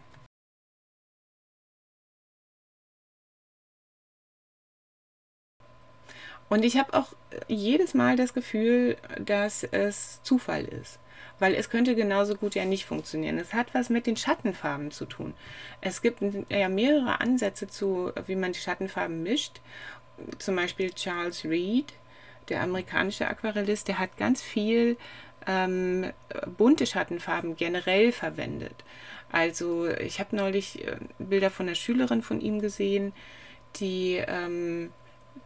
Und 6.53 6.67
ich 6.67 6.77
habe 6.77 6.93
auch 6.93 7.07
jedes 7.49 7.95
Mal 7.95 8.17
das 8.17 8.35
Gefühl, 8.35 8.99
dass 9.19 9.65
es 9.65 10.23
Zufall 10.23 10.67
ist. 10.67 10.99
Weil 11.39 11.55
es 11.55 11.71
könnte 11.71 11.95
genauso 11.95 12.35
gut 12.35 12.55
ja 12.55 12.67
nicht 12.67 12.85
funktionieren. 12.85 13.39
Es 13.39 13.55
hat 13.55 13.73
was 13.73 13.89
mit 13.89 14.07
den 14.07 14.19
Schattenfarben 14.19 14.91
zu 14.91 15.07
tun. 15.07 15.33
Es 15.81 16.03
gibt 16.03 16.23
ja 16.51 16.69
mehrere 16.69 17.23
Ansätze 17.23 17.69
zu, 17.69 18.13
wie 18.27 18.37
man 18.37 18.53
die 18.53 18.59
Schattenfarben 18.59 19.23
mischt. 19.23 19.63
Zum 20.37 20.57
Beispiel 20.57 20.91
Charles 20.91 21.47
Reed, 21.47 21.95
der 22.51 22.61
amerikanische 22.61 23.27
Aquarellist, 23.27 23.89
der 23.89 23.99
hat 23.99 24.19
ganz 24.19 24.43
viel 24.43 24.99
ähm, 25.47 26.13
bunte 26.59 26.85
Schattenfarben 26.85 27.57
generell 27.57 28.13
verwendet. 28.13 28.85
Also 29.31 29.89
ich 29.89 30.21
habe 30.21 30.37
neulich 30.37 30.87
äh, 30.87 30.99
Bilder 31.19 31.49
von 31.49 31.65
einer 31.65 31.77
Schülerin 31.77 32.21
von 32.21 32.43
ihm 32.43 32.61
gesehen, 32.61 33.15
die 33.77 34.23
ähm, 34.27 34.91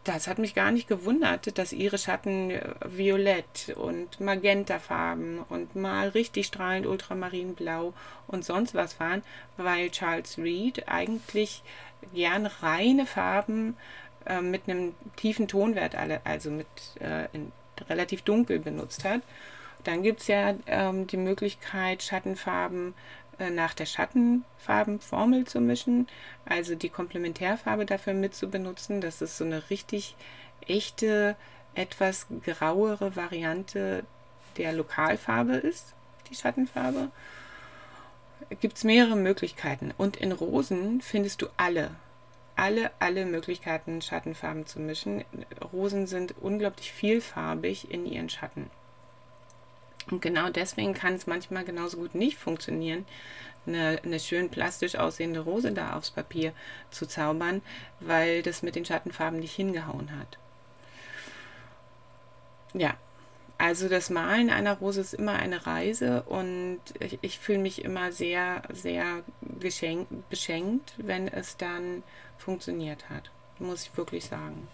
das 0.07 0.27
hat 0.27 0.39
mich 0.39 0.55
gar 0.55 0.71
nicht 0.71 0.87
gewundert, 0.87 1.57
dass 1.57 1.73
ihre 1.73 1.97
Schatten 1.97 2.51
äh, 2.51 2.61
violett 2.85 3.75
und 3.75 4.19
magentafarben 4.19 5.39
und 5.49 5.75
mal 5.75 6.09
richtig 6.09 6.47
strahlend 6.47 6.87
ultramarinblau 6.87 7.93
und 8.27 8.45
sonst 8.45 8.73
was 8.73 8.99
waren, 8.99 9.23
weil 9.57 9.89
Charles 9.89 10.37
Reed 10.37 10.87
eigentlich 10.87 11.63
gern 12.13 12.45
reine 12.45 13.05
Farben 13.05 13.75
äh, 14.25 14.41
mit 14.41 14.67
einem 14.67 14.95
tiefen 15.17 15.47
Tonwert, 15.47 15.95
also 16.23 16.51
mit 16.51 16.67
äh, 16.99 17.27
relativ 17.89 18.21
dunkel 18.21 18.59
benutzt 18.59 19.03
hat. 19.03 19.21
Dann 19.83 20.03
gibt 20.03 20.21
es 20.21 20.27
ja 20.27 20.55
ähm, 20.67 21.07
die 21.07 21.17
Möglichkeit, 21.17 22.03
Schattenfarben 22.03 22.93
nach 23.39 23.73
der 23.73 23.85
Schattenfarbenformel 23.85 25.45
zu 25.45 25.59
mischen, 25.61 26.07
also 26.45 26.75
die 26.75 26.89
Komplementärfarbe 26.89 27.85
dafür 27.85 28.13
mit 28.13 28.33
zu 28.35 28.49
benutzen. 28.49 29.01
Das 29.01 29.21
ist 29.21 29.37
so 29.37 29.45
eine 29.45 29.69
richtig 29.69 30.15
echte, 30.67 31.35
etwas 31.75 32.27
grauere 32.43 33.15
Variante 33.15 34.03
der 34.57 34.73
Lokalfarbe 34.73 35.53
ist, 35.53 35.93
die 36.29 36.35
Schattenfarbe. 36.35 37.09
Gibt 38.61 38.77
es 38.77 38.83
mehrere 38.83 39.15
Möglichkeiten. 39.15 39.93
Und 39.97 40.17
in 40.17 40.31
Rosen 40.31 41.01
findest 41.01 41.41
du 41.41 41.47
alle, 41.57 41.91
alle, 42.55 42.91
alle 42.99 43.25
Möglichkeiten, 43.25 44.01
Schattenfarben 44.01 44.65
zu 44.65 44.79
mischen. 44.79 45.23
Rosen 45.71 46.07
sind 46.07 46.33
unglaublich 46.41 46.91
vielfarbig 46.91 47.91
in 47.91 48.05
ihren 48.05 48.29
Schatten. 48.29 48.69
Und 50.09 50.21
genau 50.21 50.49
deswegen 50.49 50.93
kann 50.93 51.15
es 51.15 51.27
manchmal 51.27 51.63
genauso 51.65 51.97
gut 51.97 52.15
nicht 52.15 52.37
funktionieren, 52.37 53.05
eine, 53.65 53.99
eine 54.03 54.19
schön 54.19 54.49
plastisch 54.49 54.95
aussehende 54.95 55.41
Rose 55.41 55.71
da 55.73 55.95
aufs 55.95 56.11
Papier 56.11 56.53
zu 56.89 57.05
zaubern, 57.05 57.61
weil 57.99 58.41
das 58.41 58.63
mit 58.63 58.75
den 58.75 58.85
Schattenfarben 58.85 59.39
nicht 59.39 59.55
hingehauen 59.55 60.17
hat. 60.17 60.37
Ja, 62.73 62.95
also 63.57 63.89
das 63.89 64.09
Malen 64.09 64.49
einer 64.49 64.77
Rose 64.77 65.01
ist 65.01 65.13
immer 65.13 65.33
eine 65.33 65.65
Reise 65.65 66.23
und 66.23 66.79
ich, 66.99 67.17
ich 67.21 67.39
fühle 67.39 67.59
mich 67.59 67.83
immer 67.83 68.11
sehr, 68.11 68.61
sehr 68.71 69.23
geschenkt, 69.59 70.29
beschenkt, 70.29 70.93
wenn 70.97 71.27
es 71.27 71.57
dann 71.57 72.03
funktioniert 72.37 73.09
hat, 73.09 73.31
muss 73.57 73.83
ich 73.83 73.97
wirklich 73.97 74.25
sagen. 74.25 74.67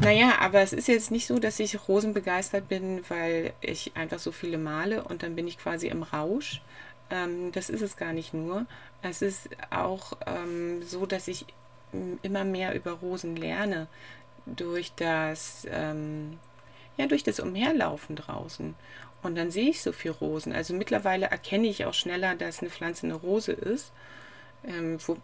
Naja, 0.00 0.36
aber 0.40 0.60
es 0.60 0.72
ist 0.72 0.86
jetzt 0.86 1.10
nicht 1.10 1.26
so, 1.26 1.40
dass 1.40 1.58
ich 1.58 1.88
rosenbegeistert 1.88 2.68
bin, 2.68 3.02
weil 3.08 3.52
ich 3.60 3.96
einfach 3.96 4.20
so 4.20 4.30
viele 4.30 4.56
male 4.56 5.02
und 5.02 5.24
dann 5.24 5.34
bin 5.34 5.48
ich 5.48 5.58
quasi 5.58 5.88
im 5.88 6.04
Rausch. 6.04 6.62
Ähm, 7.10 7.50
das 7.50 7.68
ist 7.68 7.82
es 7.82 7.96
gar 7.96 8.12
nicht 8.12 8.32
nur. 8.32 8.66
Es 9.02 9.22
ist 9.22 9.48
auch 9.70 10.12
ähm, 10.26 10.82
so, 10.84 11.04
dass 11.04 11.26
ich 11.26 11.46
immer 12.22 12.44
mehr 12.44 12.74
über 12.76 12.92
Rosen 12.92 13.34
lerne 13.34 13.88
durch 14.46 14.92
das, 14.94 15.66
ähm, 15.68 16.38
ja, 16.96 17.06
durch 17.06 17.24
das 17.24 17.40
Umherlaufen 17.40 18.14
draußen. 18.14 18.76
Und 19.22 19.34
dann 19.36 19.50
sehe 19.50 19.70
ich 19.70 19.82
so 19.82 19.90
viel 19.90 20.12
Rosen. 20.12 20.52
Also 20.52 20.74
mittlerweile 20.74 21.26
erkenne 21.26 21.66
ich 21.66 21.86
auch 21.86 21.94
schneller, 21.94 22.36
dass 22.36 22.60
eine 22.60 22.70
Pflanze 22.70 23.06
eine 23.06 23.14
Rose 23.16 23.52
ist 23.52 23.92
ähm, 24.64 24.98
wo, 25.06 25.16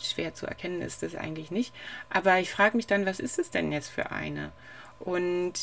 schwer 0.00 0.34
zu 0.34 0.46
erkennen 0.46 0.82
ist 0.82 1.02
das 1.02 1.14
eigentlich 1.14 1.50
nicht. 1.50 1.74
Aber 2.10 2.38
ich 2.38 2.50
frage 2.50 2.76
mich 2.76 2.86
dann, 2.86 3.06
was 3.06 3.20
ist 3.20 3.38
es 3.38 3.50
denn 3.50 3.72
jetzt 3.72 3.88
für 3.88 4.10
eine? 4.10 4.52
Und 4.98 5.54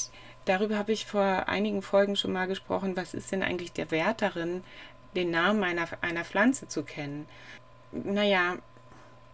darüber 0.45 0.77
habe 0.77 0.91
ich 0.91 1.05
vor 1.05 1.47
einigen 1.47 1.81
Folgen 1.81 2.15
schon 2.15 2.33
mal 2.33 2.47
gesprochen. 2.47 2.95
Was 2.95 3.13
ist 3.13 3.31
denn 3.31 3.43
eigentlich 3.43 3.73
der 3.73 3.91
Wert 3.91 4.21
darin, 4.21 4.63
den 5.15 5.31
Namen 5.31 5.63
einer, 5.63 5.87
einer 6.01 6.25
Pflanze 6.25 6.67
zu 6.67 6.83
kennen? 6.83 7.27
Naja, 7.91 8.57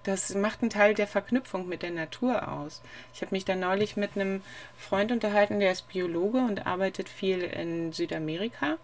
das 0.03 0.33
macht 0.33 0.61
einen 0.61 0.69
Teil 0.69 0.93
der 0.93 1.07
Verknüpfung 1.07 1.67
mit 1.67 1.83
der 1.83 1.91
Natur 1.91 2.47
aus. 2.47 2.81
Ich 3.13 3.21
habe 3.21 3.35
mich 3.35 3.45
da 3.45 3.55
neulich 3.55 3.97
mit 3.97 4.15
einem 4.15 4.41
Freund 4.77 5.11
unterhalten, 5.11 5.59
der 5.59 5.71
ist 5.71 5.89
Biologe 5.89 6.39
und 6.39 6.65
arbeitet 6.65 7.09
viel 7.09 7.41
in 7.41 7.91
Südamerika. 7.91 8.77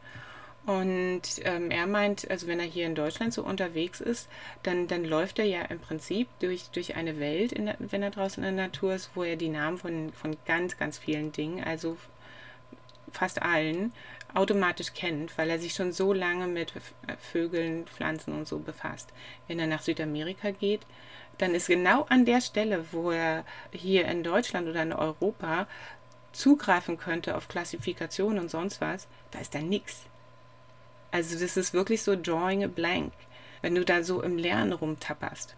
Und 0.65 1.21
ähm, 1.43 1.69
er 1.69 1.85
meint, 1.85 2.29
also 2.29 2.47
wenn 2.47 2.59
er 2.59 2.65
hier 2.65 2.87
in 2.87 2.95
Deutschland 2.95 3.33
so 3.33 3.43
unterwegs 3.43 4.01
ist, 4.01 4.27
dann, 4.63 4.87
dann 4.87 5.05
läuft 5.05 5.37
er 5.37 5.45
ja 5.45 5.61
im 5.61 5.79
Prinzip 5.79 6.27
durch, 6.39 6.69
durch 6.71 6.95
eine 6.95 7.19
Welt, 7.19 7.55
der, 7.55 7.75
wenn 7.79 8.01
er 8.01 8.09
draußen 8.09 8.43
in 8.43 8.55
der 8.55 8.65
Natur 8.65 8.95
ist, 8.95 9.11
wo 9.13 9.23
er 9.23 9.35
die 9.35 9.49
Namen 9.49 9.77
von, 9.77 10.11
von 10.13 10.35
ganz, 10.45 10.77
ganz 10.77 10.97
vielen 10.97 11.31
Dingen, 11.31 11.63
also 11.63 11.97
fast 13.11 13.43
allen, 13.43 13.93
automatisch 14.33 14.93
kennt, 14.93 15.37
weil 15.37 15.51
er 15.51 15.59
sich 15.59 15.73
schon 15.73 15.91
so 15.91 16.13
lange 16.13 16.47
mit 16.47 16.73
Vögeln, 17.19 17.85
Pflanzen 17.85 18.33
und 18.33 18.47
so 18.47 18.57
befasst. 18.57 19.13
Wenn 19.47 19.59
er 19.59 19.67
nach 19.67 19.83
Südamerika 19.83 20.49
geht, 20.49 20.81
dann 21.37 21.53
ist 21.53 21.67
genau 21.67 22.05
an 22.09 22.25
der 22.25 22.41
Stelle, 22.41 22.85
wo 22.91 23.11
er 23.11 23.45
hier 23.71 24.05
in 24.05 24.23
Deutschland 24.23 24.67
oder 24.67 24.81
in 24.81 24.93
Europa 24.93 25.67
zugreifen 26.33 26.97
könnte 26.97 27.37
auf 27.37 27.47
Klassifikation 27.47 28.39
und 28.39 28.49
sonst 28.49 28.81
was, 28.81 29.07
da 29.31 29.39
ist 29.39 29.53
da 29.53 29.59
nichts 29.59 30.07
also 31.11 31.39
das 31.39 31.57
ist 31.57 31.73
wirklich 31.73 32.03
so 32.03 32.15
drawing 32.15 32.63
a 32.63 32.67
blank, 32.67 33.13
wenn 33.61 33.75
du 33.75 33.85
da 33.85 34.03
so 34.03 34.21
im 34.21 34.37
Lernen 34.37 34.73
rumtapperst. 34.73 35.55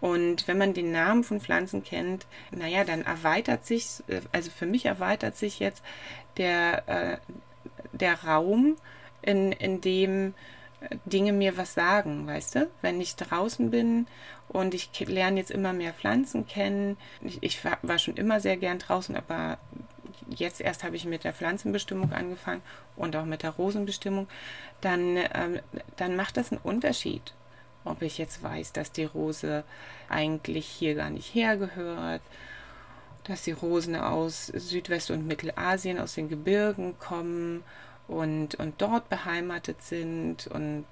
Und 0.00 0.46
wenn 0.46 0.58
man 0.58 0.74
den 0.74 0.92
Namen 0.92 1.24
von 1.24 1.40
Pflanzen 1.40 1.82
kennt, 1.82 2.26
naja, 2.50 2.84
dann 2.84 3.02
erweitert 3.02 3.66
sich, 3.66 4.02
also 4.32 4.50
für 4.50 4.66
mich 4.66 4.86
erweitert 4.86 5.36
sich 5.36 5.58
jetzt 5.58 5.82
der, 6.36 6.88
äh, 6.88 7.18
der 7.92 8.22
Raum, 8.24 8.76
in, 9.22 9.52
in 9.52 9.80
dem 9.80 10.34
Dinge 11.04 11.32
mir 11.32 11.56
was 11.56 11.74
sagen, 11.74 12.26
weißt 12.26 12.56
du? 12.56 12.70
Wenn 12.82 13.00
ich 13.00 13.16
draußen 13.16 13.70
bin 13.70 14.06
und 14.48 14.74
ich 14.74 14.90
lerne 15.06 15.40
jetzt 15.40 15.50
immer 15.50 15.72
mehr 15.72 15.92
Pflanzen 15.92 16.46
kennen, 16.46 16.96
ich, 17.22 17.42
ich 17.42 17.60
war 17.64 17.98
schon 17.98 18.16
immer 18.16 18.40
sehr 18.40 18.56
gern 18.56 18.78
draußen, 18.78 19.16
aber 19.16 19.58
jetzt 20.28 20.60
erst 20.60 20.84
habe 20.84 20.96
ich 20.96 21.04
mit 21.04 21.24
der 21.24 21.32
Pflanzenbestimmung 21.32 22.12
angefangen 22.12 22.62
und 22.96 23.16
auch 23.16 23.24
mit 23.24 23.42
der 23.42 23.50
Rosenbestimmung, 23.50 24.28
dann, 24.80 25.16
ähm, 25.16 25.60
dann 25.96 26.16
macht 26.16 26.36
das 26.36 26.52
einen 26.52 26.60
Unterschied, 26.62 27.34
ob 27.84 28.02
ich 28.02 28.18
jetzt 28.18 28.42
weiß, 28.42 28.72
dass 28.72 28.92
die 28.92 29.04
Rose 29.04 29.64
eigentlich 30.08 30.66
hier 30.66 30.94
gar 30.94 31.10
nicht 31.10 31.34
hergehört, 31.34 32.22
dass 33.24 33.42
die 33.42 33.52
Rosen 33.52 33.96
aus 33.96 34.46
Südwest- 34.46 35.10
und 35.10 35.26
Mittelasien, 35.26 35.98
aus 35.98 36.14
den 36.14 36.28
Gebirgen 36.28 36.98
kommen 36.98 37.64
und, 38.06 38.54
und 38.56 38.80
dort 38.80 39.08
beheimatet 39.08 39.82
sind 39.82 40.46
und 40.46 40.84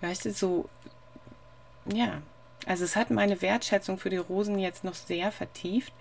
weißt 0.00 0.26
du, 0.26 0.32
so, 0.32 0.68
ja, 1.86 2.22
also 2.66 2.84
es 2.84 2.96
hat 2.96 3.10
meine 3.10 3.40
Wertschätzung 3.42 3.98
für 3.98 4.10
die 4.10 4.16
Rosen 4.16 4.58
jetzt 4.58 4.84
noch 4.84 4.94
sehr 4.94 5.30
vertieft, 5.30 5.92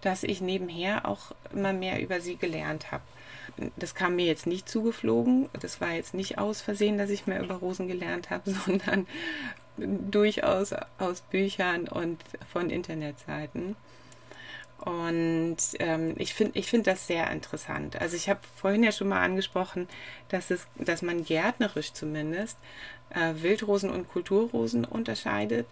dass 0.00 0.22
ich 0.22 0.40
nebenher 0.40 1.06
auch 1.06 1.34
immer 1.52 1.72
mehr 1.72 2.00
über 2.00 2.20
sie 2.20 2.36
gelernt 2.36 2.92
habe. 2.92 3.02
Das 3.76 3.94
kam 3.94 4.16
mir 4.16 4.26
jetzt 4.26 4.46
nicht 4.46 4.68
zugeflogen. 4.68 5.48
Das 5.60 5.80
war 5.80 5.92
jetzt 5.92 6.14
nicht 6.14 6.38
aus 6.38 6.60
Versehen, 6.60 6.98
dass 6.98 7.10
ich 7.10 7.26
mehr 7.26 7.42
über 7.42 7.56
Rosen 7.56 7.88
gelernt 7.88 8.30
habe, 8.30 8.50
sondern 8.66 9.06
durchaus 9.76 10.72
aus 10.98 11.22
Büchern 11.22 11.88
und 11.88 12.22
von 12.52 12.70
Internetseiten. 12.70 13.76
Und 14.78 15.56
ähm, 15.80 16.14
ich 16.18 16.34
finde 16.34 16.56
ich 16.56 16.68
find 16.68 16.86
das 16.86 17.08
sehr 17.08 17.30
interessant. 17.32 18.00
Also 18.00 18.14
ich 18.16 18.28
habe 18.28 18.40
vorhin 18.54 18.84
ja 18.84 18.92
schon 18.92 19.08
mal 19.08 19.22
angesprochen, 19.22 19.88
dass, 20.28 20.50
es, 20.50 20.68
dass 20.76 21.02
man 21.02 21.24
gärtnerisch 21.24 21.92
zumindest 21.92 22.56
äh, 23.10 23.34
Wildrosen 23.42 23.90
und 23.90 24.08
Kulturrosen 24.08 24.84
unterscheidet. 24.84 25.66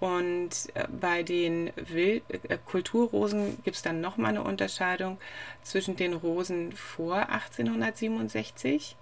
Und 0.00 0.50
äh, 0.74 0.86
bei 0.88 1.22
den 1.22 1.70
Wild 1.76 2.22
äh, 2.48 2.56
Kulturrosen 2.64 3.62
gibt 3.62 3.76
es 3.76 3.82
dann 3.82 4.00
nochmal 4.00 4.30
eine 4.30 4.42
Unterscheidung 4.42 5.18
zwischen 5.62 5.94
den 5.96 6.14
Rosen 6.14 6.72
vor 6.72 7.28
1867 7.28 8.96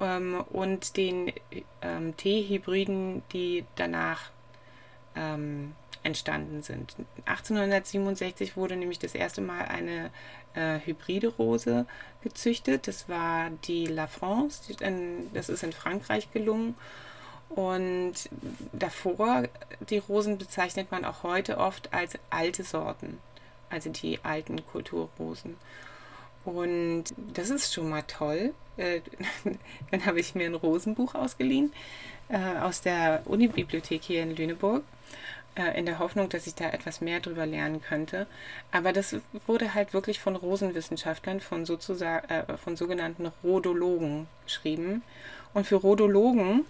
ähm, 0.00 0.44
und 0.50 0.96
den 0.96 1.32
ähm, 1.80 2.16
Teehybriden, 2.16 3.22
die 3.32 3.64
danach 3.76 4.30
ähm, 5.14 5.74
entstanden 6.02 6.62
sind. 6.62 6.96
1867 7.26 8.56
wurde 8.56 8.76
nämlich 8.76 8.98
das 8.98 9.14
erste 9.14 9.40
Mal 9.40 9.62
eine 9.66 10.10
äh, 10.54 10.80
hybride 10.84 11.28
Rose 11.28 11.86
gezüchtet. 12.22 12.88
Das 12.88 13.08
war 13.08 13.50
die 13.64 13.86
La 13.86 14.06
France. 14.06 14.74
Das 15.34 15.48
ist 15.48 15.62
in 15.62 15.72
Frankreich 15.72 16.30
gelungen. 16.32 16.74
Und 17.48 18.14
davor, 18.72 19.44
die 19.88 19.98
Rosen 19.98 20.38
bezeichnet 20.38 20.90
man 20.90 21.04
auch 21.04 21.22
heute 21.22 21.58
oft 21.58 21.92
als 21.92 22.18
alte 22.28 22.64
Sorten, 22.64 23.18
also 23.70 23.90
die 23.90 24.18
alten 24.24 24.66
Kulturrosen. 24.66 25.56
Und 26.44 27.04
das 27.32 27.50
ist 27.50 27.72
schon 27.72 27.88
mal 27.88 28.02
toll. 28.02 28.54
Äh, 28.76 29.00
dann 29.90 30.06
habe 30.06 30.20
ich 30.20 30.34
mir 30.34 30.46
ein 30.46 30.54
Rosenbuch 30.54 31.14
ausgeliehen 31.14 31.72
äh, 32.28 32.58
aus 32.60 32.82
der 32.82 33.22
Unibibliothek 33.24 34.02
hier 34.02 34.22
in 34.22 34.36
Lüneburg 34.36 34.84
äh, 35.56 35.78
in 35.78 35.86
der 35.86 35.98
Hoffnung, 35.98 36.28
dass 36.28 36.46
ich 36.46 36.54
da 36.54 36.68
etwas 36.68 37.00
mehr 37.00 37.20
drüber 37.20 37.46
lernen 37.46 37.80
könnte. 37.80 38.26
Aber 38.70 38.92
das 38.92 39.16
wurde 39.46 39.74
halt 39.74 39.94
wirklich 39.94 40.20
von 40.20 40.36
Rosenwissenschaftlern, 40.36 41.40
von, 41.40 41.64
sozusagen, 41.64 42.26
von 42.58 42.76
sogenannten 42.76 43.26
Rhodologen 43.42 44.28
geschrieben. 44.44 45.02
Und 45.54 45.66
für 45.66 45.76
Rhodologen 45.76 46.66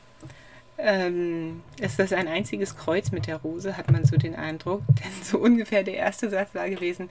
ähm, 0.78 1.62
ist 1.80 1.98
das 1.98 2.12
ein 2.12 2.28
einziges 2.28 2.76
Kreuz 2.76 3.10
mit 3.10 3.26
der 3.26 3.36
Rose, 3.36 3.76
hat 3.76 3.90
man 3.90 4.04
so 4.04 4.16
den 4.16 4.34
Eindruck. 4.34 4.82
Denn 4.88 5.22
so 5.22 5.38
ungefähr 5.38 5.82
der 5.82 5.94
erste 5.94 6.28
Satz 6.28 6.54
war 6.54 6.68
gewesen, 6.68 7.08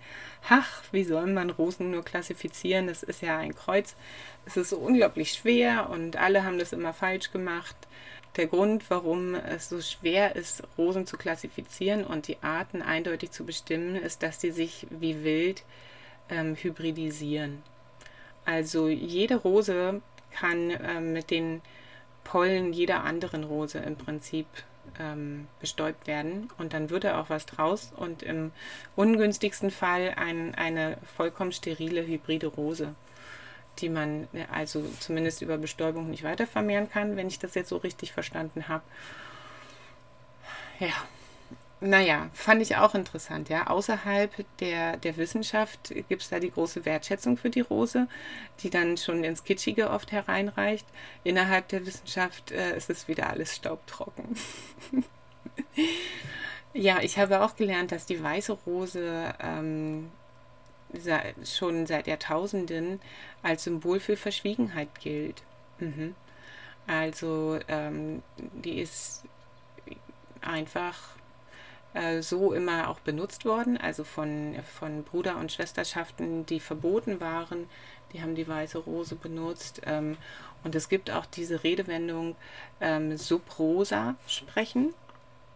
ach, 0.48 0.84
wie 0.92 1.04
soll 1.04 1.28
man 1.28 1.50
Rosen 1.50 1.92
nur 1.92 2.04
klassifizieren? 2.04 2.88
Das 2.88 3.04
ist 3.04 3.22
ja 3.22 3.38
ein 3.38 3.56
Kreuz. 3.56 3.96
Es 4.46 4.58
ist 4.58 4.70
so 4.70 4.78
unglaublich 4.78 5.34
schwer 5.34 5.90
und 5.90 6.18
alle 6.18 6.44
haben 6.44 6.60
das 6.60 6.74
immer 6.74 6.94
falsch 6.94 7.32
gemacht. 7.32 7.76
Der 8.38 8.48
Grund, 8.48 8.90
warum 8.90 9.34
es 9.34 9.70
so 9.70 9.82
schwer 9.82 10.36
ist, 10.36 10.64
Rosen 10.78 11.08
zu 11.08 11.16
klassifizieren 11.18 12.04
und 12.04 12.28
die 12.28 12.38
Arten 12.42 12.82
eindeutig 12.82 13.32
zu 13.32 13.46
bestimmen, 13.46 13.96
ist, 13.96 14.24
dass 14.24 14.42
sie 14.42 14.52
sich 14.52 14.86
wie 14.90 15.24
wild 15.24 15.64
ähm, 16.30 16.56
hybridisieren. 16.56 17.64
Also 18.44 18.90
jede 18.90 19.38
Rose 19.38 20.02
kann 20.32 20.70
ähm, 20.70 21.14
mit 21.14 21.32
den 21.32 21.62
Pollen 22.26 22.74
jeder 22.74 23.06
anderen 23.06 23.46
Rose 23.46 23.78
im 23.78 23.96
Prinzip 23.96 24.48
ähm, 25.00 25.48
bestäubt 25.62 26.08
werden 26.08 26.50
und 26.58 26.74
dann 26.74 26.90
würde 26.90 27.18
auch 27.18 27.30
was 27.30 27.46
draus 27.46 27.94
und 27.96 28.24
im 28.24 28.52
ungünstigsten 28.98 29.72
Fall 29.72 30.14
ein, 30.18 30.54
eine 30.56 30.98
vollkommen 31.16 31.54
sterile 31.54 32.06
hybride 32.06 32.48
Rose, 32.48 32.94
die 33.80 33.90
man 33.90 34.28
äh, 34.34 34.46
also 34.52 34.84
zumindest 35.00 35.42
über 35.42 35.58
Bestäubung 35.58 36.10
nicht 36.10 36.24
weiter 36.24 36.48
vermehren 36.48 36.90
kann, 36.90 37.16
wenn 37.16 37.28
ich 37.28 37.40
das 37.40 37.56
jetzt 37.56 37.70
so 37.70 37.78
richtig 37.78 38.12
verstanden 38.12 38.68
habe. 38.68 38.84
Ja, 40.80 40.94
naja, 41.86 42.30
fand 42.34 42.62
ich 42.62 42.78
auch 42.78 42.96
interessant, 42.96 43.50
ja. 43.50 43.68
Außerhalb 43.68 44.32
der, 44.60 44.98
der 44.98 45.18
Wissenschaft 45.18 45.94
gibt 46.10 46.24
es 46.24 46.30
da 46.30 46.40
die 46.40 46.52
große 46.52 46.86
Wertschätzung 46.86 47.38
für 47.38 47.50
die 47.50 47.62
Rose, 47.62 48.08
die 48.62 48.70
dann 48.70 48.98
schon 48.98 49.24
ins 49.24 49.44
Kitschige 49.44 49.90
oft 49.90 50.12
hereinreicht. 50.12 50.86
Innerhalb 51.24 51.68
der 51.70 51.86
Wissenschaft 51.86 52.52
äh, 52.52 52.76
ist 52.76 52.90
es 52.90 53.08
wieder 53.08 53.30
alles 53.30 53.56
staubtrocken. 53.56 54.36
ja, 56.74 57.00
ich 57.02 57.20
habe 57.20 57.42
auch 57.42 57.56
gelernt, 57.56 57.92
dass 57.92 58.06
die 58.06 58.22
weiße 58.22 58.54
Rose 58.66 59.34
ähm, 59.40 60.12
schon 61.44 61.86
seit 61.86 62.08
Jahrtausenden 62.08 63.00
als 63.44 63.66
Symbol 63.66 64.00
für 64.00 64.18
Verschwiegenheit 64.18 65.00
gilt. 65.00 65.44
Mhm. 65.80 66.16
Also 66.88 67.60
ähm, 67.68 68.24
die 68.38 68.80
ist 68.80 69.24
einfach 70.42 71.16
äh, 71.96 72.22
so 72.22 72.54
immer 72.54 72.90
auch 72.90 73.00
benutzt 73.00 73.46
worden, 73.46 73.78
also 73.78 74.04
von, 74.04 74.56
von 74.78 75.04
Bruder- 75.04 75.38
und 75.38 75.52
Schwesterschaften, 75.52 76.46
die 76.46 76.60
verboten 76.60 77.20
waren, 77.20 77.68
die 78.14 78.22
haben 78.22 78.36
die 78.36 78.48
weiße 78.48 78.78
Rose 78.78 79.16
benutzt. 79.16 79.82
Ähm, 79.86 80.18
und 80.64 80.76
es 80.76 80.90
gibt 80.90 81.12
auch 81.12 81.26
diese 81.26 81.64
Redewendung 81.64 82.36
ähm, 82.82 83.18
Subrosa 83.18 84.16
sprechen. 84.28 84.94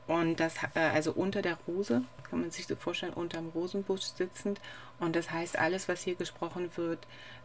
Und 0.08 0.40
das, 0.40 0.56
äh, 0.76 0.80
also 0.80 1.12
unter 1.12 1.42
der 1.42 1.58
Rose, 1.68 2.04
kann 2.30 2.42
man 2.42 2.52
sich 2.52 2.68
so 2.68 2.76
vorstellen, 2.76 3.14
unterm 3.14 3.50
Rosenbusch 3.50 4.02
sitzend. 4.02 4.60
Und 5.00 5.16
das 5.16 5.32
heißt, 5.32 5.58
alles, 5.58 5.88
was 5.88 6.02
hier 6.02 6.16
gesprochen 6.16 6.70
wird, 6.76 7.00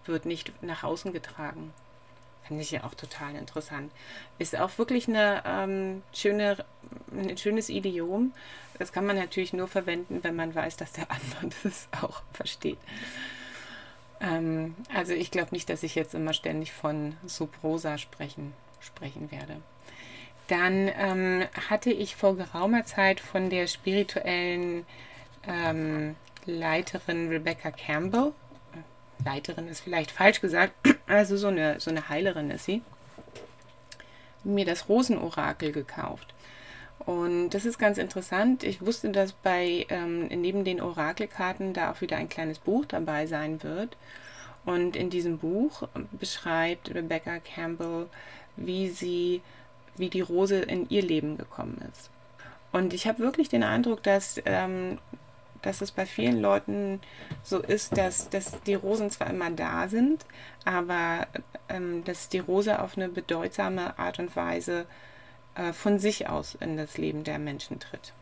wird 0.07 0.27
nicht 0.27 0.63
nach 0.63 0.85
außen 0.85 1.13
getragen. 1.13 1.73
Finde 2.47 2.63
ich 2.63 2.71
ja 2.71 2.85
auch 2.85 2.95
total 2.95 3.35
interessant. 3.37 3.91
Ist 4.39 4.59
auch 4.59 4.77
wirklich 4.77 5.09
eine, 5.09 5.43
ähm, 5.47 6.03
schöne, 6.13 6.65
ein 7.11 7.37
schönes 7.39 7.71
Idiom. 7.71 8.33
Das 8.79 8.93
kann 8.93 9.07
man 9.07 9.17
natürlich 9.17 9.53
nur 9.53 9.69
verwenden, 9.69 10.21
wenn 10.23 10.37
man 10.37 10.55
weiß, 10.55 10.77
dass 10.77 10.93
der 10.93 11.11
andere 11.11 11.55
das 11.63 11.89
auch 12.03 12.23
versteht. 12.33 12.79
Ähm, 14.21 14.75
also 14.95 15.13
ich 15.13 15.31
glaube 15.31 15.51
nicht, 15.53 15.69
dass 15.71 15.83
ich 15.83 15.95
jetzt 15.95 16.15
immer 16.15 16.35
ständig 16.35 16.73
von 16.73 17.17
Subrosa 17.27 17.99
sprechen, 17.99 18.53
sprechen 18.81 19.31
werde. 19.31 19.57
Dann 20.49 20.91
ähm, 20.99 21.45
hatte 21.71 21.91
ich 21.91 22.17
vor 22.17 22.37
geraumer 22.37 22.85
Zeit 22.85 23.21
von 23.21 23.49
der 23.49 23.67
spirituellen 23.67 24.85
ähm, 25.47 26.17
Leiterin 26.45 27.29
Rebecca 27.29 27.71
Campbell 27.71 28.33
Leiterin 29.25 29.69
ist 29.69 29.81
vielleicht 29.81 30.11
falsch 30.11 30.41
gesagt, 30.41 30.73
also 31.07 31.37
so 31.37 31.49
eine, 31.49 31.81
so 31.81 31.91
eine 31.91 32.09
Heilerin 32.09 32.51
ist 32.51 32.65
sie, 32.65 32.83
mir 34.43 34.65
das 34.65 34.89
Rosenorakel 34.89 35.73
gekauft. 35.73 36.35
Und 37.01 37.51
das 37.51 37.67
ist 37.67 37.79
ganz 37.79 37.99
interessant. 37.99 38.63
Ich 38.63 38.81
wusste, 38.81 39.11
dass 39.11 39.33
bei 39.33 39.87
ähm, 39.91 40.29
neben 40.29 40.65
den 40.65 40.81
Orakelkarten 40.81 41.75
da 41.75 41.91
auch 41.91 42.01
wieder 42.01 42.17
ein 42.17 42.29
kleines 42.29 42.59
Buch 42.59 42.87
dabei 42.87 43.27
sein 43.27 43.63
wird. 43.63 43.97
Und 44.65 44.97
in 44.97 45.11
diesem 45.11 45.39
Buch 45.39 45.87
beschreibt 46.13 46.95
Rebecca 46.95 47.39
Campbell, 47.41 48.07
wie 48.57 48.89
sie, 48.89 49.43
wie 49.97 50.09
die 50.09 50.23
Rose 50.23 50.57
in 50.57 50.89
ihr 50.89 51.03
Leben 51.03 51.37
gekommen 51.37 51.83
ist. 51.93 52.11
Und 52.73 52.95
ich 52.95 53.07
habe 53.07 53.19
wirklich 53.19 53.51
den 53.51 53.63
Eindruck, 53.63 54.03
dass 54.03 54.41
ähm, 54.47 54.99
dass 55.65 55.81
es 55.81 55.91
bei 55.91 56.07
vielen 56.07 56.41
Leuten 56.41 57.01
so 57.43 57.59
ist, 57.59 57.97
dass, 57.97 58.29
dass 58.29 58.61
die 58.63 58.75
Rosen 58.75 59.11
zwar 59.11 59.31
immer 59.31 59.51
da 59.51 59.89
sind, 59.89 60.25
aber 60.65 61.27
ähm, 61.69 62.05
dass 62.05 62.29
die 62.29 62.39
Rose 62.39 62.81
auf 62.81 62.97
eine 62.97 63.09
bedeutsame 63.09 63.99
Art 63.99 64.19
und 64.19 64.37
Weise 64.37 64.87
äh, 65.55 65.73
von 65.73 65.99
sich 65.99 66.29
aus 66.29 66.55
in 66.61 66.77
das 66.77 66.99
Leben 66.99 67.25
der 67.25 67.39
Menschen 67.39 67.81
tritt. 67.81 68.13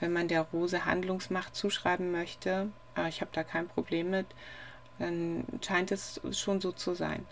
Wenn 0.00 0.12
man 0.12 0.28
der 0.28 0.42
Rose 0.42 0.84
Handlungsmacht 0.84 1.56
zuschreiben 1.56 2.12
möchte, 2.12 2.68
äh, 2.96 3.08
ich 3.08 3.20
habe 3.20 3.30
da 3.32 3.42
kein 3.42 3.66
Problem 3.66 4.10
mit, 4.10 4.26
dann 4.98 5.44
scheint 5.60 5.90
es 5.90 6.20
schon 6.32 6.60
so 6.60 6.70
zu 6.70 6.94
sein. 6.94 7.26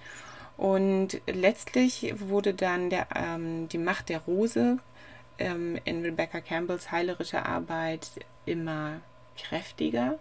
Und 0.57 1.21
letztlich 1.27 2.13
wurde 2.19 2.55
dann 2.55 2.91
der, 2.91 3.07
ähm, 3.15 3.69
die 3.69 3.79
Macht 3.79 4.09
der 4.09 4.21
Rose 4.21 4.79
ähm, 5.41 5.79
in 5.85 6.03
Rebecca 6.03 6.41
Campbells 6.41 6.93
heilerischer 6.93 7.47
Arbeit 7.47 8.09
immer 8.47 9.01
kräftiger. 9.37 10.19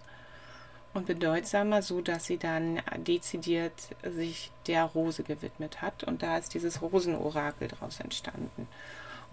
und 0.93 1.05
bedeutsamer, 1.05 1.83
so 1.83 2.01
dass 2.01 2.25
sie 2.25 2.37
dann 2.37 2.81
dezidiert 2.97 3.73
sich 4.01 4.51
der 4.65 4.85
Rose 4.85 5.21
gewidmet 5.21 5.83
hat. 5.83 6.03
Und 6.03 6.23
da 6.23 6.37
ist 6.37 6.55
dieses 6.55 6.81
Rosenorakel 6.81 7.67
daraus 7.67 7.99
entstanden. 7.99 8.67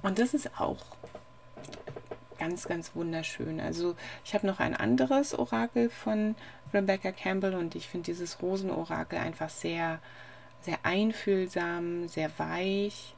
Und 0.02 0.18
das 0.18 0.34
ist 0.34 0.60
auch 0.60 0.84
ganz, 2.38 2.68
ganz 2.68 2.94
wunderschön. 2.94 3.60
Also 3.60 3.96
ich 4.24 4.34
habe 4.34 4.46
noch 4.46 4.60
ein 4.60 4.76
anderes 4.76 5.36
Orakel 5.36 5.88
von 5.88 6.34
Rebecca 6.74 7.12
Campbell 7.12 7.54
und 7.54 7.74
ich 7.74 7.88
finde 7.88 8.04
dieses 8.04 8.42
Rosenorakel 8.42 9.18
einfach 9.18 9.48
sehr, 9.48 10.00
sehr 10.60 10.78
einfühlsam, 10.82 12.08
sehr 12.08 12.30
weich. 12.38 13.14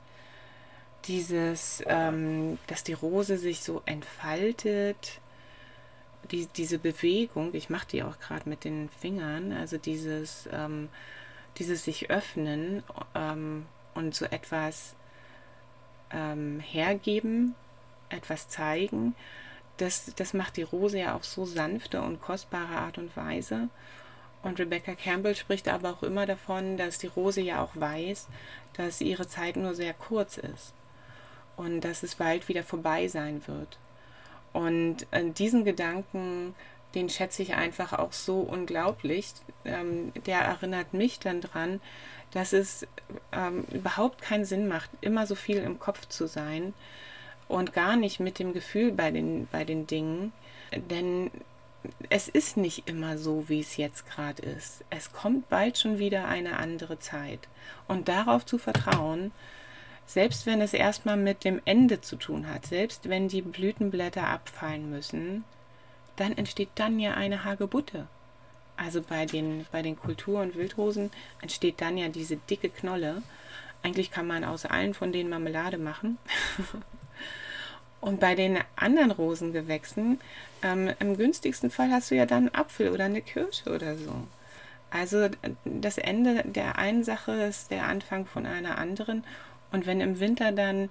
Dieses, 1.06 1.82
ähm, 1.86 2.58
dass 2.66 2.84
die 2.84 2.92
Rose 2.92 3.38
sich 3.38 3.60
so 3.60 3.82
entfaltet, 3.86 5.20
die, 6.30 6.46
diese 6.46 6.78
Bewegung, 6.78 7.54
ich 7.54 7.70
mache 7.70 7.86
die 7.88 8.02
auch 8.02 8.18
gerade 8.18 8.48
mit 8.48 8.64
den 8.64 8.88
Fingern, 8.88 9.52
also 9.52 9.78
dieses, 9.78 10.48
ähm, 10.52 10.88
dieses 11.56 11.84
sich 11.84 12.10
öffnen 12.10 12.82
ähm, 13.14 13.66
und 13.94 14.14
so 14.14 14.26
etwas 14.26 14.94
ähm, 16.10 16.60
hergeben, 16.60 17.54
etwas 18.08 18.48
zeigen, 18.48 19.14
das, 19.78 20.12
das 20.16 20.34
macht 20.34 20.56
die 20.56 20.62
Rose 20.62 20.98
ja 20.98 21.14
auf 21.14 21.24
so 21.24 21.44
sanfte 21.44 22.02
und 22.02 22.20
kostbare 22.20 22.76
Art 22.76 22.98
und 22.98 23.16
Weise. 23.16 23.68
Und 24.42 24.58
Rebecca 24.58 24.94
Campbell 24.94 25.36
spricht 25.36 25.68
aber 25.68 25.90
auch 25.90 26.02
immer 26.02 26.26
davon, 26.26 26.76
dass 26.76 26.98
die 26.98 27.06
Rose 27.06 27.40
ja 27.40 27.62
auch 27.62 27.74
weiß, 27.74 28.28
dass 28.74 29.00
ihre 29.00 29.28
Zeit 29.28 29.56
nur 29.56 29.74
sehr 29.74 29.94
kurz 29.94 30.36
ist 30.36 30.74
und 31.58 31.82
dass 31.82 32.02
es 32.02 32.14
bald 32.14 32.48
wieder 32.48 32.62
vorbei 32.62 33.08
sein 33.08 33.42
wird. 33.46 33.78
Und 34.52 35.06
äh, 35.10 35.28
diesen 35.30 35.64
Gedanken, 35.64 36.54
den 36.94 37.10
schätze 37.10 37.42
ich 37.42 37.54
einfach 37.54 37.92
auch 37.92 38.12
so 38.12 38.40
unglaublich. 38.40 39.32
Ähm, 39.64 40.12
der 40.24 40.38
erinnert 40.38 40.94
mich 40.94 41.18
dann 41.18 41.40
dran, 41.40 41.80
dass 42.30 42.52
es 42.52 42.86
ähm, 43.32 43.64
überhaupt 43.72 44.22
keinen 44.22 44.44
Sinn 44.44 44.68
macht, 44.68 44.88
immer 45.00 45.26
so 45.26 45.34
viel 45.34 45.58
im 45.58 45.78
Kopf 45.78 46.06
zu 46.08 46.26
sein 46.26 46.72
und 47.48 47.72
gar 47.72 47.96
nicht 47.96 48.20
mit 48.20 48.38
dem 48.38 48.52
Gefühl 48.52 48.92
bei 48.92 49.10
den, 49.10 49.48
bei 49.50 49.64
den 49.64 49.86
Dingen. 49.86 50.32
Denn 50.72 51.30
es 52.08 52.28
ist 52.28 52.56
nicht 52.56 52.88
immer 52.88 53.18
so, 53.18 53.48
wie 53.48 53.60
es 53.60 53.76
jetzt 53.76 54.08
gerade 54.08 54.42
ist. 54.42 54.84
Es 54.90 55.12
kommt 55.12 55.48
bald 55.48 55.78
schon 55.78 55.98
wieder 55.98 56.28
eine 56.28 56.58
andere 56.58 56.98
Zeit. 56.98 57.40
Und 57.88 58.08
darauf 58.08 58.46
zu 58.46 58.58
vertrauen, 58.58 59.32
selbst 60.08 60.46
wenn 60.46 60.62
es 60.62 60.72
erstmal 60.72 61.18
mit 61.18 61.44
dem 61.44 61.60
Ende 61.66 62.00
zu 62.00 62.16
tun 62.16 62.48
hat, 62.48 62.64
selbst 62.64 63.10
wenn 63.10 63.28
die 63.28 63.42
Blütenblätter 63.42 64.26
abfallen 64.26 64.88
müssen, 64.88 65.44
dann 66.16 66.32
entsteht 66.32 66.70
dann 66.76 66.98
ja 66.98 67.12
eine 67.12 67.44
Hagebutte. 67.44 68.06
Also 68.78 69.02
bei 69.02 69.26
den, 69.26 69.66
bei 69.70 69.82
den 69.82 69.98
Kultur- 69.98 70.40
und 70.40 70.54
Wildrosen 70.54 71.10
entsteht 71.42 71.82
dann 71.82 71.98
ja 71.98 72.08
diese 72.08 72.38
dicke 72.38 72.70
Knolle. 72.70 73.22
Eigentlich 73.82 74.10
kann 74.10 74.26
man 74.26 74.44
aus 74.44 74.64
allen 74.64 74.94
von 74.94 75.12
denen 75.12 75.28
Marmelade 75.28 75.76
machen. 75.76 76.16
Und 78.00 78.20
bei 78.20 78.36
den 78.36 78.60
anderen 78.76 79.10
Rosengewächsen, 79.10 80.20
ähm, 80.62 80.92
im 81.00 81.16
günstigsten 81.16 81.68
Fall 81.68 81.90
hast 81.90 82.12
du 82.12 82.14
ja 82.14 82.26
dann 82.26 82.46
einen 82.46 82.54
Apfel 82.54 82.90
oder 82.90 83.06
eine 83.06 83.22
Kirsche 83.22 83.74
oder 83.74 83.96
so. 83.96 84.12
Also 84.90 85.28
das 85.64 85.98
Ende 85.98 86.44
der 86.44 86.78
einen 86.78 87.02
Sache 87.02 87.32
ist 87.32 87.72
der 87.72 87.88
Anfang 87.88 88.26
von 88.26 88.46
einer 88.46 88.78
anderen. 88.78 89.24
Und 89.70 89.86
wenn 89.86 90.00
im 90.00 90.20
Winter 90.20 90.52
dann 90.52 90.90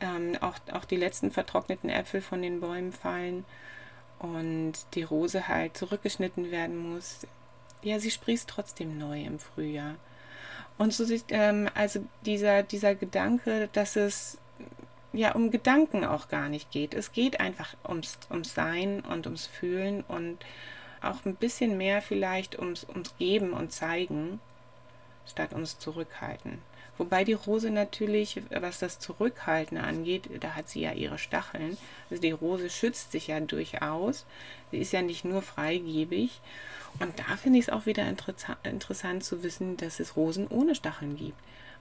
ähm, 0.00 0.36
auch, 0.40 0.54
auch 0.72 0.84
die 0.84 0.96
letzten 0.96 1.30
vertrockneten 1.30 1.90
Äpfel 1.90 2.20
von 2.20 2.42
den 2.42 2.60
Bäumen 2.60 2.92
fallen 2.92 3.44
und 4.18 4.74
die 4.94 5.02
Rose 5.02 5.48
halt 5.48 5.76
zurückgeschnitten 5.76 6.50
werden 6.50 6.76
muss, 6.76 7.26
ja, 7.82 7.98
sie 7.98 8.10
sprießt 8.10 8.48
trotzdem 8.48 8.98
neu 8.98 9.22
im 9.22 9.38
Frühjahr. 9.38 9.94
Und 10.78 10.92
so 10.92 11.04
sieht, 11.04 11.26
ähm, 11.30 11.68
also 11.74 12.04
dieser, 12.24 12.62
dieser 12.62 12.94
Gedanke, 12.94 13.68
dass 13.72 13.96
es 13.96 14.38
ja 15.12 15.32
um 15.32 15.50
Gedanken 15.50 16.04
auch 16.04 16.28
gar 16.28 16.48
nicht 16.48 16.70
geht. 16.70 16.94
Es 16.94 17.12
geht 17.12 17.40
einfach 17.40 17.74
ums, 17.88 18.18
ums 18.30 18.54
Sein 18.54 19.00
und 19.00 19.26
ums 19.26 19.46
Fühlen 19.46 20.02
und 20.02 20.44
auch 21.00 21.24
ein 21.24 21.36
bisschen 21.36 21.78
mehr 21.78 22.02
vielleicht 22.02 22.58
ums, 22.58 22.84
ums 22.84 23.16
Geben 23.16 23.52
und 23.52 23.72
Zeigen, 23.72 24.40
statt 25.26 25.52
ums 25.52 25.78
Zurückhalten. 25.78 26.58
Wobei 26.98 27.24
die 27.24 27.34
Rose 27.34 27.70
natürlich, 27.70 28.40
was 28.50 28.78
das 28.78 28.98
Zurückhalten 28.98 29.76
angeht, 29.76 30.30
da 30.40 30.54
hat 30.54 30.68
sie 30.68 30.80
ja 30.80 30.92
ihre 30.92 31.18
Stacheln. 31.18 31.76
Also 32.10 32.22
die 32.22 32.30
Rose 32.30 32.70
schützt 32.70 33.12
sich 33.12 33.26
ja 33.26 33.38
durchaus. 33.40 34.24
Sie 34.70 34.78
ist 34.78 34.92
ja 34.92 35.02
nicht 35.02 35.24
nur 35.24 35.42
freigebig. 35.42 36.40
Und 36.98 37.18
da 37.18 37.36
finde 37.36 37.58
ich 37.58 37.66
es 37.66 37.72
auch 37.72 37.84
wieder 37.84 38.08
interessant 38.62 39.24
zu 39.24 39.42
wissen, 39.42 39.76
dass 39.76 40.00
es 40.00 40.16
Rosen 40.16 40.46
ohne 40.48 40.74
Stacheln 40.74 41.16
gibt. 41.16 41.38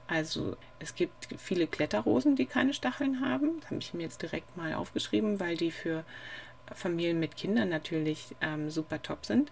Also 0.08 0.56
es 0.80 0.96
gibt 0.96 1.28
viele 1.38 1.66
Kletterrosen, 1.66 2.36
die 2.36 2.46
keine 2.46 2.74
Stacheln 2.74 3.22
haben. 3.22 3.60
Das 3.62 3.72
habe 3.72 3.80
ich 3.80 3.94
mir 3.94 4.04
jetzt 4.04 4.22
direkt 4.22 4.56
mal 4.58 4.74
aufgeschrieben, 4.74 5.40
weil 5.40 5.58
die 5.58 5.72
für 5.72 6.04
Familien 6.74 7.20
mit 7.20 7.38
Kindern 7.38 7.70
natürlich 7.70 8.36
ähm, 8.42 8.70
super 8.70 9.02
top 9.02 9.26
sind. 9.26 9.52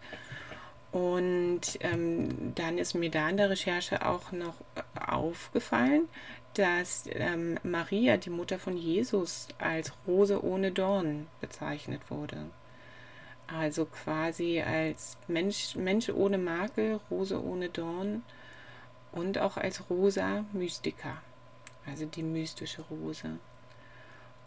Und 0.94 1.62
ähm, 1.80 2.54
dann 2.54 2.78
ist 2.78 2.94
mir 2.94 3.10
da 3.10 3.28
in 3.28 3.38
der 3.38 3.50
Recherche 3.50 4.06
auch 4.06 4.32
noch 4.32 4.54
aufgefallen, 4.96 6.08
dass 6.54 7.06
ähm, 7.10 7.58
Maria, 7.64 8.18
die 8.18 8.30
Mutter 8.30 8.60
von 8.60 8.78
Jesus, 8.78 9.48
als 9.58 9.92
Rose 10.06 10.44
ohne 10.46 10.72
Dorn 10.72 11.26
bezeichnet 11.42 12.12
wurde. 12.12 12.46
Also 13.48 13.86
quasi 13.86 14.62
als 14.62 15.18
Mensch, 15.28 15.76
Mensch 15.76 16.10
ohne 16.10 16.38
Makel, 16.38 17.00
Rose 17.10 17.44
ohne 17.44 17.70
Dorn 17.70 18.22
und 19.12 19.40
auch 19.40 19.58
als 19.58 19.90
Rosa 19.90 20.46
Mystica, 20.54 21.24
also 21.88 22.06
die 22.06 22.24
mystische 22.24 22.84
Rose. 22.84 23.40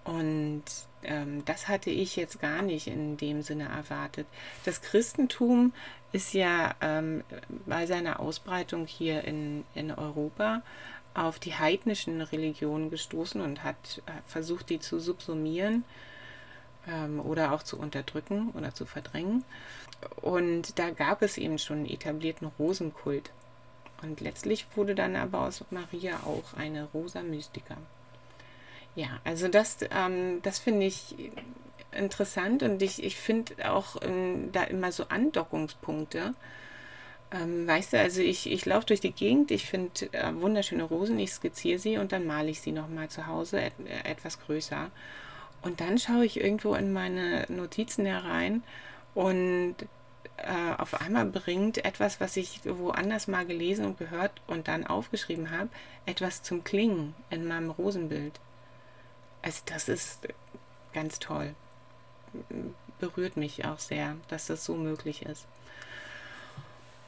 Und 0.07 0.62
ähm, 1.03 1.45
das 1.45 1.66
hatte 1.66 1.90
ich 1.90 2.14
jetzt 2.14 2.40
gar 2.40 2.62
nicht 2.62 2.87
in 2.87 3.16
dem 3.16 3.42
Sinne 3.42 3.64
erwartet. 3.64 4.27
Das 4.64 4.81
Christentum 4.81 5.73
ist 6.12 6.33
ja 6.33 6.75
ähm, 6.81 7.25
bei 7.66 7.87
seiner 7.87 8.21
Ausbreitung 8.21 8.87
hier 8.87 9.25
in, 9.25 9.64
in 9.75 9.90
Europa 9.90 10.62
auf 11.14 11.40
die 11.40 11.55
heidnischen 11.55 12.21
Religionen 12.21 12.90
gestoßen 12.90 13.40
und 13.40 13.64
hat 13.64 14.03
äh, 14.07 14.12
versucht, 14.27 14.71
die 14.71 14.79
zu 14.79 15.01
subsumieren 15.01 15.85
ähm, 16.87 17.19
oder 17.21 17.53
auch 17.53 17.64
zu 17.64 17.77
unterdrücken 17.77 18.51
oder 18.51 18.75
zu 18.75 18.87
verdrängen. 18.87 19.45
Und 20.23 20.79
da 20.79 20.90
gab 20.90 21.23
es 21.23 21.37
eben 21.37 21.59
schon 21.59 21.79
einen 21.79 21.90
etablierten 21.90 22.49
Rosenkult. 22.59 23.33
Und 24.03 24.21
letztlich 24.21 24.66
wurde 24.77 24.95
dann 24.95 25.16
aber 25.16 25.40
aus 25.40 25.64
Maria 25.71 26.21
auch 26.25 26.55
eine 26.57 26.85
Rosa 26.85 27.23
Mystica. 27.23 27.77
Ja, 28.97 29.21
also 29.25 29.49
das, 29.49 29.79
ähm, 29.91 30.41
das 30.43 30.59
finde 30.59 30.87
ich 30.87 31.15
interessant 31.93 32.63
und 32.63 32.83
ich, 32.83 33.03
ich 33.05 33.17
finde 33.17 33.71
auch 33.71 33.97
ähm, 34.03 34.51
da 34.53 34.65
immer 34.65 34.91
so 34.91 35.05
Andockungspunkte. 35.09 36.35
Ähm, 37.31 37.67
weißt 37.67 37.93
du, 37.95 38.01
also 38.01 38.23
ich, 38.23 38.51
ich 38.51 38.65
laufe 38.67 38.87
durch 38.87 39.01
die 39.01 39.13
Gegend, 39.13 39.51
ich 39.51 39.67
finde 39.67 40.13
äh, 40.13 40.33
wunderschöne 40.35 40.85
Rosen, 40.85 41.19
ich 41.19 41.33
skizziere 41.33 41.79
sie 41.79 41.99
und 41.99 42.13
dann 42.13 42.27
male 42.27 42.51
ich 42.51 42.61
sie 42.61 42.73
nochmal 42.73 43.09
zu 43.09 43.27
Hause 43.27 43.61
et, 43.61 43.75
äh, 43.87 44.09
etwas 44.11 44.41
größer. 44.41 44.91
Und 45.63 45.81
dann 45.81 45.99
schaue 45.99 46.25
ich 46.25 46.41
irgendwo 46.41 46.75
in 46.75 46.93
meine 46.93 47.47
Notizen 47.49 48.07
herein 48.07 48.63
und 49.15 49.77
äh, 50.39 50.75
auf 50.79 51.01
einmal 51.01 51.27
bringt 51.27 51.85
etwas, 51.85 52.21
was 52.21 52.37
ich 52.37 52.61
woanders 52.65 53.29
mal 53.29 53.47
gelesen 53.47 53.85
und 53.87 53.99
gehört 53.99 54.33
und 54.47 54.69
dann 54.69 54.87
aufgeschrieben 54.87 55.51
habe, 55.51 55.69
etwas 56.07 56.43
zum 56.43 56.65
Klingen 56.65 57.15
in 57.31 57.47
meinem 57.47 57.71
Rosenbild. 57.71 58.41
Also 59.42 59.62
das 59.66 59.88
ist 59.88 60.29
ganz 60.92 61.18
toll. 61.18 61.55
Berührt 62.99 63.37
mich 63.37 63.64
auch 63.64 63.79
sehr, 63.79 64.16
dass 64.29 64.46
das 64.46 64.64
so 64.64 64.75
möglich 64.75 65.22
ist. 65.22 65.46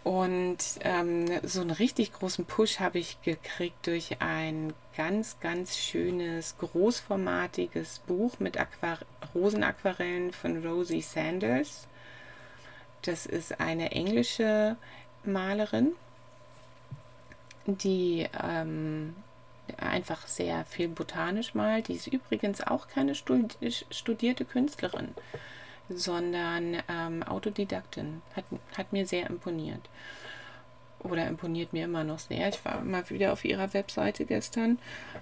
Und 0.04 0.58
ähm, 0.80 1.26
so 1.42 1.60
einen 1.60 1.70
richtig 1.70 2.14
großen 2.14 2.46
Push 2.46 2.80
habe 2.80 2.98
ich 2.98 3.20
gekriegt 3.20 3.86
durch 3.86 4.22
ein 4.22 4.72
ganz, 4.96 5.38
ganz 5.40 5.76
schönes, 5.76 6.56
großformatiges 6.56 7.98
Buch 8.06 8.38
mit 8.38 8.58
Aquar 8.58 9.00
Rosenaquarellen 9.34 10.32
von 10.32 10.64
Rosie 10.64 11.02
Sanders. 11.02 11.86
Das 13.02 13.26
ist 13.26 13.60
eine 13.60 13.92
englische 13.92 14.76
Malerin, 15.24 15.92
die 17.66 18.26
ähm, 18.42 19.14
einfach 19.76 20.26
sehr 20.26 20.64
viel 20.64 20.88
botanisch 20.88 21.54
malt. 21.54 21.88
Die 21.88 21.94
ist 21.94 22.07
übrigens 22.07 22.61
auch 22.61 22.88
keine 22.88 23.14
studierte 23.14 24.44
Künstlerin, 24.44 25.14
sondern 25.88 26.78
ähm, 26.88 27.22
Autodidaktin. 27.22 28.22
Hat, 28.35 28.44
hat 28.76 28.92
mir 28.92 29.07
sehr 29.07 29.28
imponiert. 29.28 29.88
Oder 31.00 31.28
imponiert 31.28 31.72
mir 31.72 31.85
immer 31.85 32.02
noch 32.02 32.18
sehr. 32.18 32.48
Ich 32.48 32.64
war 32.64 32.81
mal 32.81 33.09
wieder 33.09 33.33
auf 33.33 33.44
ihrer 33.44 33.72
Webseite 33.72 34.24
gestern. 34.24 34.78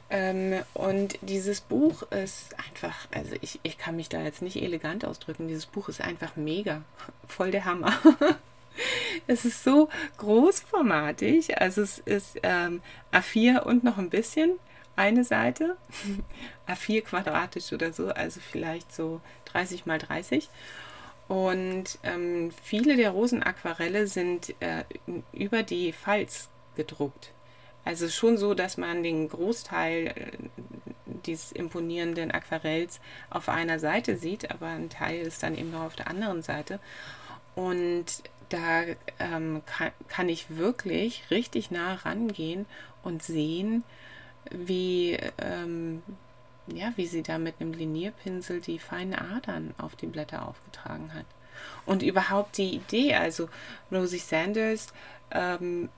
Ähm, 0.08 0.62
und 0.72 1.18
dieses 1.20 1.60
Buch 1.60 2.02
ist 2.10 2.58
einfach, 2.58 3.06
also 3.12 3.34
ich, 3.42 3.60
ich 3.62 3.76
kann 3.76 3.96
mich 3.96 4.08
da 4.08 4.22
jetzt 4.22 4.40
nicht 4.40 4.56
elegant 4.56 5.04
ausdrücken. 5.04 5.48
Dieses 5.48 5.66
Buch 5.66 5.90
ist 5.90 6.00
einfach 6.00 6.36
mega. 6.36 6.82
Voll 7.28 7.50
der 7.50 7.66
Hammer. 7.66 7.92
es 9.26 9.44
ist 9.44 9.64
so 9.64 9.88
großformatig. 10.18 11.60
Also 11.60 11.82
es 11.82 11.98
ist 11.98 12.38
ähm, 12.42 12.82
A4 13.12 13.60
und 13.60 13.84
noch 13.84 13.98
ein 13.98 14.10
bisschen 14.10 14.58
eine 14.96 15.24
Seite. 15.24 15.76
A4 16.68 17.02
quadratisch 17.02 17.72
oder 17.72 17.92
so, 17.92 18.08
also 18.08 18.40
vielleicht 18.40 18.94
so 18.94 19.20
30 19.46 19.86
mal 19.86 19.98
30. 19.98 20.48
Und 21.28 21.98
ähm, 22.04 22.52
viele 22.62 22.96
der 22.96 23.10
Rosenaquarelle 23.10 24.06
sind 24.06 24.54
äh, 24.60 24.84
über 25.32 25.62
die 25.62 25.92
Falz 25.92 26.48
gedruckt. 26.76 27.32
Also 27.84 28.08
schon 28.08 28.36
so, 28.36 28.54
dass 28.54 28.76
man 28.78 29.02
den 29.02 29.28
Großteil 29.28 30.06
äh, 30.06 30.12
dieses 31.24 31.52
imponierenden 31.52 32.30
Aquarells 32.30 33.00
auf 33.30 33.48
einer 33.48 33.78
Seite 33.78 34.16
sieht, 34.16 34.50
aber 34.50 34.66
ein 34.66 34.90
Teil 34.90 35.20
ist 35.20 35.42
dann 35.42 35.56
eben 35.56 35.70
noch 35.70 35.82
auf 35.82 35.96
der 35.96 36.08
anderen 36.08 36.42
Seite. 36.42 36.80
Und 37.54 38.22
da 38.48 38.82
ähm, 39.18 39.62
kann, 39.66 39.92
kann 40.08 40.28
ich 40.28 40.56
wirklich 40.56 41.24
richtig 41.30 41.70
nah 41.70 41.94
rangehen 41.94 42.66
und 43.02 43.22
sehen, 43.22 43.84
wie, 44.50 45.18
ähm, 45.38 46.02
ja, 46.66 46.92
wie 46.96 47.06
sie 47.06 47.22
da 47.22 47.38
mit 47.38 47.60
einem 47.60 47.72
Linierpinsel 47.72 48.60
die 48.60 48.78
feinen 48.78 49.14
Adern 49.14 49.74
auf 49.78 49.96
die 49.96 50.06
Blätter 50.06 50.46
aufgetragen 50.46 51.12
hat. 51.14 51.26
Und 51.84 52.02
überhaupt 52.02 52.58
die 52.58 52.74
Idee, 52.74 53.14
also 53.14 53.48
Rosie 53.90 54.18
Sanders, 54.18 54.92
ähm, 55.30 55.88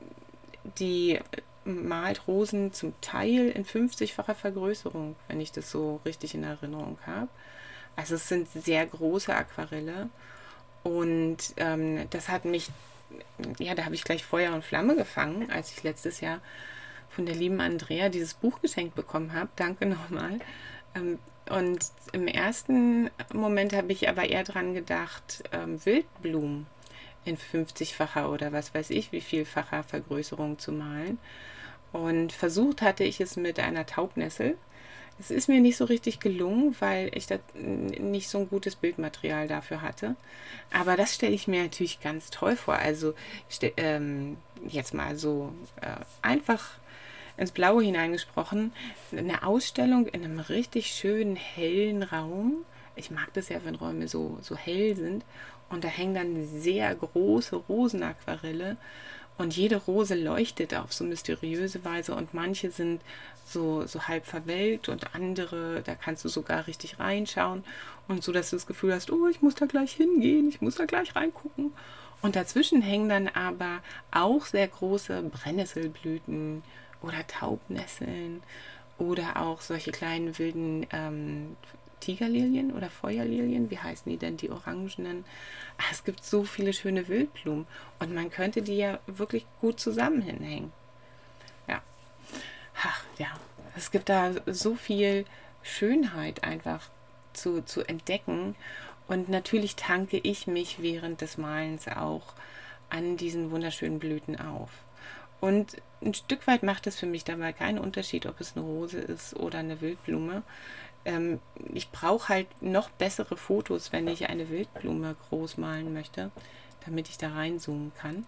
die 0.79 1.19
malt 1.65 2.27
Rosen 2.27 2.73
zum 2.73 2.99
Teil 3.01 3.51
in 3.51 3.65
50-facher 3.65 4.35
Vergrößerung, 4.35 5.17
wenn 5.29 5.41
ich 5.41 5.53
das 5.53 5.71
so 5.71 6.01
richtig 6.05 6.35
in 6.35 6.45
Erinnerung 6.45 6.99
habe. 7.07 7.29
Also 7.97 8.15
es 8.15 8.29
sind 8.29 8.49
sehr 8.51 8.87
große 8.87 9.35
Aquarelle 9.35 10.09
und 10.83 11.39
ähm, 11.57 12.09
das 12.11 12.29
hat 12.29 12.45
mich, 12.45 12.71
ja, 13.59 13.75
da 13.75 13.85
habe 13.85 13.95
ich 13.95 14.05
gleich 14.05 14.25
Feuer 14.25 14.53
und 14.55 14.65
Flamme 14.65 14.97
gefangen, 14.97 15.51
als 15.51 15.73
ich 15.73 15.83
letztes 15.83 16.21
Jahr 16.21 16.41
von 17.11 17.27
der 17.27 17.35
lieben 17.35 17.61
Andrea 17.61 18.09
dieses 18.09 18.35
Buch 18.35 18.61
geschenkt 18.61 18.95
bekommen 18.95 19.33
habe. 19.33 19.49
Danke 19.57 19.87
nochmal. 19.87 20.39
Ähm, 20.95 21.19
und 21.51 21.79
im 22.13 22.27
ersten 22.27 23.11
Moment 23.33 23.75
habe 23.75 23.93
ich 23.93 24.09
aber 24.09 24.29
eher 24.29 24.45
dran 24.45 24.75
gedacht, 24.75 25.43
ähm, 25.53 25.85
Wildblumen 25.85 26.67
in 27.25 27.37
50-facher 27.37 28.31
oder 28.31 28.53
was 28.53 28.75
weiß 28.75 28.91
ich, 28.91 29.13
wie 29.13 29.21
vielfacher 29.21 29.83
Vergrößerung 29.83 30.59
zu 30.59 30.73
malen. 30.73 31.19
Und 31.93 32.33
versucht 32.33 32.83
hatte 32.83 33.05
ich 33.05 33.21
es 33.21 33.37
mit 33.37 33.59
einer 33.59 33.87
Taubnessel. 33.87 34.57
Es 35.21 35.31
ist 35.31 35.49
mir 35.49 35.61
nicht 35.61 35.77
so 35.77 35.85
richtig 35.85 36.21
gelungen, 36.21 36.77
weil 36.79 37.11
ich 37.15 37.27
da 37.27 37.39
nicht 37.55 38.29
so 38.29 38.39
ein 38.39 38.49
gutes 38.49 38.77
Bildmaterial 38.77 39.49
dafür 39.49 39.83
hatte. 39.83 40.15
Aber 40.73 40.97
das 40.97 41.15
stelle 41.15 41.35
ich 41.35 41.49
mir 41.49 41.63
natürlich 41.63 42.01
ganz 42.01 42.31
toll 42.31 42.55
vor. 42.57 42.75
Also 42.75 43.15
ähm, 43.77 44.37
jetzt 44.69 44.95
mal 44.95 45.17
so 45.17 45.53
äh, 45.81 46.05
einfach 46.23 46.79
ins 47.37 47.53
Blaue 47.53 47.83
hineingesprochen, 47.83 48.73
eine 49.13 49.45
Ausstellung 49.45 50.07
in 50.07 50.25
einem 50.25 50.41
richtig 50.41 50.89
schönen, 50.89 51.37
hellen 51.37 52.03
Raum. 52.03 52.65
Ich 52.97 53.11
mag 53.11 53.33
das 53.35 53.49
ja, 53.49 53.59
wenn 53.65 53.77
Räume 53.77 54.09
so, 54.09 54.39
so 54.43 54.57
hell 54.57 54.97
sind. 54.97 55.25
Und 55.71 55.85
da 55.85 55.89
hängen 55.89 56.15
dann 56.15 56.47
sehr 56.47 56.95
große 56.95 57.57
Rosenaquarelle. 57.57 58.77
Und 59.39 59.57
jede 59.57 59.77
Rose 59.77 60.15
leuchtet 60.15 60.75
auf 60.75 60.93
so 60.93 61.05
mysteriöse 61.05 61.85
Weise. 61.85 62.15
Und 62.15 62.35
manche 62.35 62.71
sind 62.71 63.01
so, 63.47 63.87
so 63.87 64.09
halb 64.09 64.27
verwelkt 64.27 64.89
und 64.89 65.15
andere, 65.15 65.83
da 65.85 65.95
kannst 65.95 66.25
du 66.25 66.29
sogar 66.29 66.67
richtig 66.67 66.99
reinschauen. 66.99 67.65
Und 68.09 68.23
so, 68.23 68.33
dass 68.33 68.51
du 68.51 68.57
das 68.57 68.67
Gefühl 68.67 68.93
hast, 68.93 69.11
oh, 69.11 69.29
ich 69.29 69.41
muss 69.41 69.55
da 69.55 69.67
gleich 69.67 69.93
hingehen, 69.93 70.49
ich 70.49 70.61
muss 70.61 70.75
da 70.75 70.85
gleich 70.85 71.15
reingucken. 71.15 71.73
Und 72.21 72.37
dazwischen 72.37 72.83
hängen 72.83 73.09
dann 73.09 73.29
aber 73.29 73.81
auch 74.11 74.45
sehr 74.45 74.67
große 74.67 75.23
Brennnesselblüten, 75.23 76.63
oder 77.03 77.27
Taubnesseln 77.27 78.43
oder 78.99 79.37
auch 79.37 79.61
solche 79.61 79.93
kleinen 79.93 80.39
wilden 80.39 80.87
ähm, 80.93 81.57
Tigerlilien 82.01 82.73
oder 82.73 82.91
Feuerlilien, 82.91 83.71
wie 83.71 83.79
heißen 83.79 84.11
die 84.11 84.19
denn, 84.19 84.37
die 84.37 84.51
orangenen? 84.51 85.25
Ach, 85.79 85.93
es 85.93 86.05
gibt 86.05 86.25
so 86.25 86.45
viele 86.45 86.73
schöne 86.73 87.09
Wildblumen 87.09 87.67
und 87.99 88.15
man 88.15 88.31
könnte 88.31 88.63
die 88.63 88.77
ja 88.77 88.99
wirklich 89.07 89.47
gut 89.61 89.81
zusammen 89.81 90.23
hinhängen. 90.23 90.73
Ja. 91.67 91.83
Ach, 92.83 93.05
ja. 93.19 93.29
Es 93.77 93.91
gibt 93.91 94.09
da 94.09 94.33
so 94.47 94.75
viel 94.75 95.25
Schönheit 95.63 96.43
einfach 96.43 96.89
zu, 97.33 97.65
zu 97.65 97.83
entdecken 97.83 98.57
und 99.07 99.29
natürlich 99.29 99.77
tanke 99.77 100.19
ich 100.19 100.47
mich 100.47 100.83
während 100.83 101.21
des 101.21 101.39
Malens 101.39 101.89
auch 101.89 102.35
an 102.91 103.17
diesen 103.17 103.51
wunderschönen 103.51 103.99
Blüten 103.99 104.39
auf. 104.39 104.71
Und 105.41 105.77
ein 106.03 106.15
Stück 106.15 106.47
weit 106.47 106.63
macht 106.63 106.87
es 106.87 106.99
für 106.99 107.07
mich 107.07 107.25
dabei 107.25 107.53
keinen 107.53 107.79
Unterschied, 107.79 108.27
ob 108.27 108.41
es 108.41 108.57
eine 108.57 108.65
Rose 108.65 108.99
ist 108.99 109.35
oder 109.35 109.59
eine 109.59 109.81
Wildblume. 109.81 110.43
Ähm, 111.05 111.41
ich 111.73 111.91
brauche 111.91 112.29
halt 112.29 112.47
noch 112.61 112.91
bessere 112.91 113.37
Fotos, 113.37 113.93
wenn 113.93 114.09
ich 114.09 114.29
eine 114.29 114.49
Wildblume 114.51 115.17
groß 115.29 115.57
malen 115.59 115.93
möchte, 115.93 116.31
damit 116.85 117.09
ich 117.09 117.19
da 117.19 117.33
reinzoomen 117.33 117.93
kann. 117.95 118.27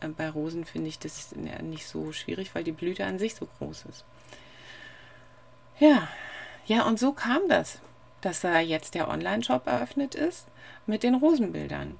Äh, 0.00 0.08
bei 0.08 0.28
Rosen 0.28 0.64
finde 0.64 0.88
ich 0.88 0.98
das 0.98 1.34
nicht 1.34 1.86
so 1.86 2.12
schwierig, 2.12 2.54
weil 2.54 2.64
die 2.64 2.72
Blüte 2.72 3.04
an 3.04 3.18
sich 3.18 3.34
so 3.34 3.46
groß 3.58 3.86
ist. 3.90 4.04
Ja, 5.78 6.08
ja, 6.66 6.86
und 6.86 6.98
so 6.98 7.12
kam 7.12 7.42
das, 7.48 7.78
dass 8.20 8.40
da 8.40 8.60
jetzt 8.60 8.94
der 8.94 9.08
Online-Shop 9.08 9.66
eröffnet 9.66 10.14
ist 10.14 10.46
mit 10.86 11.02
den 11.02 11.14
Rosenbildern. 11.14 11.98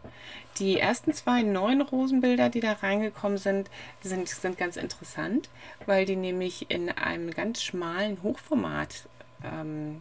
Die 0.58 0.78
ersten 0.78 1.12
zwei 1.12 1.42
neuen 1.42 1.80
Rosenbilder, 1.80 2.48
die 2.48 2.60
da 2.60 2.72
reingekommen 2.72 3.38
sind, 3.38 3.68
sind, 4.00 4.28
sind 4.28 4.56
ganz 4.56 4.76
interessant, 4.76 5.50
weil 5.86 6.06
die 6.06 6.16
nämlich 6.16 6.70
in 6.70 6.88
einem 6.88 7.30
ganz 7.32 7.62
schmalen 7.62 8.22
Hochformat 8.22 9.08
ähm, 9.44 10.00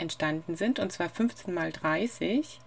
entstanden 0.00 0.56
sind, 0.56 0.78
und 0.78 0.90
zwar 0.90 1.08
15 1.08 1.52
mal 1.52 1.70
30. 1.70 2.60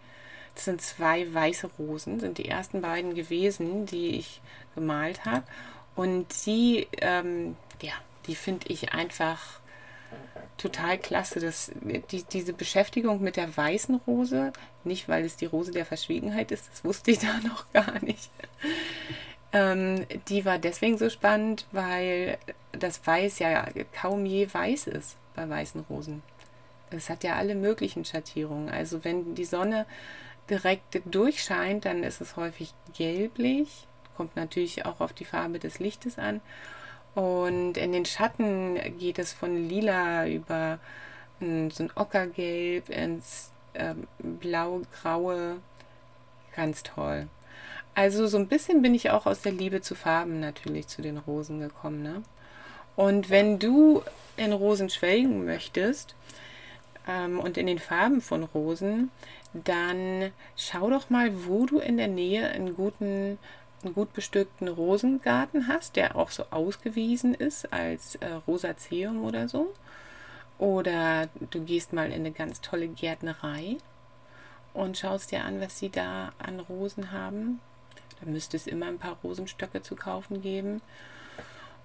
Das 0.55 0.65
sind 0.65 0.81
zwei 0.81 1.31
weiße 1.33 1.69
Rosen, 1.79 2.19
sind 2.19 2.37
die 2.37 2.47
ersten 2.47 2.81
beiden 2.81 3.15
gewesen, 3.15 3.85
die 3.85 4.17
ich 4.17 4.41
gemalt 4.75 5.25
habe. 5.25 5.43
Und 5.95 6.27
die, 6.45 6.87
ähm, 7.01 7.55
ja, 7.81 7.93
die 8.27 8.35
finde 8.35 8.67
ich 8.67 8.93
einfach 8.93 9.39
total 10.57 10.97
klasse. 10.99 11.39
dass 11.39 11.71
die, 12.11 12.23
diese 12.23 12.53
Beschäftigung 12.53 13.21
mit 13.21 13.35
der 13.35 13.55
weißen 13.55 13.95
Rose, 14.07 14.53
nicht 14.83 15.09
weil 15.09 15.25
es 15.25 15.35
die 15.35 15.45
Rose 15.45 15.71
der 15.71 15.85
Verschwiegenheit 15.85 16.51
ist, 16.51 16.69
das 16.71 16.83
wusste 16.83 17.11
ich 17.11 17.19
da 17.19 17.39
noch 17.39 17.71
gar 17.73 17.99
nicht. 18.03 18.29
Ähm, 19.51 20.05
die 20.27 20.45
war 20.45 20.59
deswegen 20.59 20.97
so 20.97 21.09
spannend, 21.09 21.65
weil 21.71 22.37
das 22.71 23.05
Weiß 23.05 23.39
ja 23.39 23.67
kaum 23.93 24.25
je 24.25 24.51
weiß 24.51 24.87
ist 24.87 25.17
bei 25.35 25.49
weißen 25.49 25.81
Rosen. 25.89 26.23
Es 26.89 27.09
hat 27.09 27.23
ja 27.23 27.35
alle 27.35 27.55
möglichen 27.55 28.05
Schattierungen. 28.05 28.69
Also 28.69 29.03
wenn 29.03 29.35
die 29.35 29.45
Sonne 29.45 29.85
direkt 30.49 31.01
durchscheint, 31.05 31.85
dann 31.85 32.03
ist 32.03 32.21
es 32.21 32.35
häufig 32.35 32.73
gelblich. 32.95 33.87
Kommt 34.15 34.35
natürlich 34.35 34.85
auch 34.85 34.99
auf 34.99 35.13
die 35.13 35.25
Farbe 35.25 35.59
des 35.59 35.79
Lichtes 35.79 36.19
an. 36.19 36.41
Und 37.15 37.77
in 37.77 37.91
den 37.91 38.05
Schatten 38.05 38.79
geht 38.97 39.19
es 39.19 39.33
von 39.33 39.55
lila 39.55 40.27
über 40.27 40.79
hm, 41.39 41.71
so 41.71 41.83
ein 41.83 41.91
Ockergelb 41.95 42.89
ins 42.89 43.51
äh, 43.73 43.95
blau-graue. 44.19 45.57
Ganz 46.55 46.83
toll. 46.83 47.27
Also 47.95 48.25
so 48.27 48.37
ein 48.37 48.47
bisschen 48.47 48.81
bin 48.81 48.95
ich 48.95 49.11
auch 49.11 49.25
aus 49.25 49.41
der 49.41 49.51
Liebe 49.51 49.81
zu 49.81 49.93
Farben 49.95 50.39
natürlich 50.39 50.87
zu 50.87 51.01
den 51.01 51.17
Rosen 51.17 51.59
gekommen. 51.59 52.01
Ne? 52.01 52.23
Und 52.95 53.29
wenn 53.29 53.59
du 53.59 54.03
in 54.37 54.53
Rosen 54.53 54.89
schwelgen 54.89 55.45
möchtest 55.45 56.15
ähm, 57.07 57.39
und 57.39 57.57
in 57.57 57.67
den 57.67 57.79
Farben 57.79 58.21
von 58.21 58.43
Rosen, 58.43 59.11
dann 59.53 60.31
schau 60.55 60.89
doch 60.89 61.09
mal, 61.09 61.45
wo 61.45 61.65
du 61.65 61.79
in 61.79 61.97
der 61.97 62.07
Nähe 62.07 62.47
einen 62.49 62.75
guten 62.75 63.37
einen 63.83 63.93
gut 63.93 64.13
bestückten 64.13 64.67
Rosengarten 64.67 65.67
hast, 65.67 65.95
der 65.95 66.15
auch 66.15 66.31
so 66.31 66.45
ausgewiesen 66.51 67.33
ist 67.33 67.71
als 67.73 68.15
äh, 68.15 68.31
Rosaceum 68.47 69.23
oder 69.23 69.49
so. 69.49 69.73
Oder 70.57 71.27
du 71.49 71.63
gehst 71.63 71.93
mal 71.93 72.07
in 72.07 72.13
eine 72.13 72.31
ganz 72.31 72.61
tolle 72.61 72.87
Gärtnerei 72.87 73.77
und 74.73 74.97
schaust 74.97 75.31
dir 75.31 75.43
an, 75.43 75.59
was 75.59 75.79
sie 75.79 75.89
da 75.89 76.31
an 76.39 76.59
Rosen 76.59 77.11
haben. 77.11 77.59
Da 78.21 78.29
müsste 78.29 78.55
es 78.55 78.67
immer 78.67 78.85
ein 78.85 78.99
paar 78.99 79.17
Rosenstöcke 79.23 79.81
zu 79.81 79.95
kaufen 79.95 80.41
geben. 80.41 80.81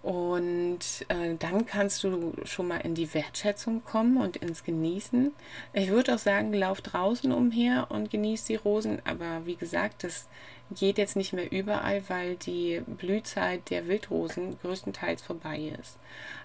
Und 0.02 0.78
äh, 1.08 1.34
dann 1.38 1.66
kannst 1.66 2.04
du 2.04 2.32
schon 2.44 2.68
mal 2.68 2.78
in 2.78 2.94
die 2.94 3.12
Wertschätzung 3.12 3.84
kommen 3.84 4.16
und 4.16 4.36
ins 4.36 4.62
Genießen. 4.62 5.32
Ich 5.72 5.90
würde 5.90 6.14
auch 6.14 6.18
sagen, 6.18 6.52
lauf 6.52 6.80
draußen 6.80 7.32
umher 7.32 7.88
und 7.90 8.10
genieß 8.10 8.44
die 8.44 8.54
Rosen. 8.54 9.02
Aber 9.04 9.44
wie 9.44 9.56
gesagt, 9.56 10.04
das 10.04 10.28
geht 10.70 10.98
jetzt 10.98 11.16
nicht 11.16 11.32
mehr 11.32 11.50
überall, 11.50 12.02
weil 12.08 12.36
die 12.36 12.82
Blühzeit 12.86 13.70
der 13.70 13.88
Wildrosen 13.88 14.58
größtenteils 14.60 15.22
vorbei 15.22 15.72
ist. 15.80 15.98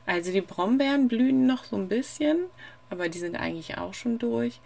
Also 0.06 0.32
die 0.32 0.42
Brombeeren 0.42 1.08
blühen 1.08 1.46
noch 1.46 1.64
so 1.64 1.76
ein 1.76 1.90
bisschen, 1.90 2.46
aber 2.90 3.08
die 3.08 3.20
sind 3.20 3.36
eigentlich 3.36 3.78
auch 3.78 3.94
schon 3.94 4.18
durch. 4.18 4.62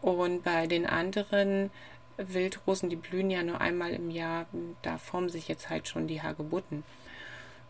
Und 0.00 0.44
bei 0.44 0.66
den 0.66 0.86
anderen 0.86 1.70
Wildrosen, 2.16 2.88
die 2.88 2.96
blühen 2.96 3.30
ja 3.30 3.42
nur 3.42 3.60
einmal 3.60 3.92
im 3.92 4.10
Jahr. 4.10 4.46
Da 4.82 4.98
formen 4.98 5.28
sich 5.28 5.48
jetzt 5.48 5.70
halt 5.70 5.88
schon 5.88 6.06
die 6.06 6.22
Hagebutten, 6.22 6.84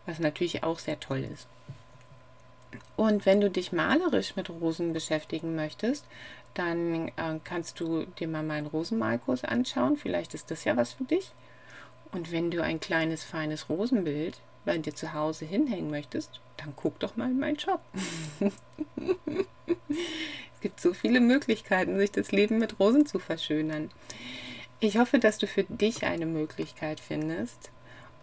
was 0.05 0.19
natürlich 0.19 0.63
auch 0.63 0.79
sehr 0.79 0.99
toll 0.99 1.27
ist. 1.31 1.47
Und 2.95 3.25
wenn 3.25 3.41
du 3.41 3.49
dich 3.49 3.71
malerisch 3.71 4.35
mit 4.35 4.49
Rosen 4.49 4.93
beschäftigen 4.93 5.55
möchtest, 5.55 6.05
dann 6.53 7.07
äh, 7.09 7.39
kannst 7.43 7.79
du 7.79 8.05
dir 8.19 8.27
mal 8.27 8.43
meinen 8.43 8.67
Rosenmalkurs 8.67 9.43
anschauen. 9.43 9.97
Vielleicht 9.97 10.33
ist 10.33 10.51
das 10.51 10.63
ja 10.65 10.77
was 10.77 10.93
für 10.93 11.05
dich. 11.05 11.31
Und 12.11 12.31
wenn 12.31 12.51
du 12.51 12.61
ein 12.61 12.79
kleines, 12.79 13.23
feines 13.23 13.69
Rosenbild 13.69 14.39
bei 14.65 14.77
dir 14.77 14.93
zu 14.93 15.13
Hause 15.13 15.45
hinhängen 15.45 15.89
möchtest, 15.89 16.41
dann 16.57 16.73
guck 16.75 16.99
doch 16.99 17.15
mal 17.15 17.31
in 17.31 17.39
meinen 17.39 17.57
Shop. 17.57 17.81
es 18.99 20.61
gibt 20.61 20.79
so 20.79 20.93
viele 20.93 21.21
Möglichkeiten, 21.21 21.97
sich 21.97 22.11
das 22.11 22.31
Leben 22.31 22.59
mit 22.59 22.79
Rosen 22.79 23.05
zu 23.05 23.17
verschönern. 23.17 23.89
Ich 24.79 24.97
hoffe, 24.97 25.19
dass 25.19 25.37
du 25.37 25.47
für 25.47 25.63
dich 25.63 26.03
eine 26.03 26.25
Möglichkeit 26.25 26.99
findest 26.99 27.71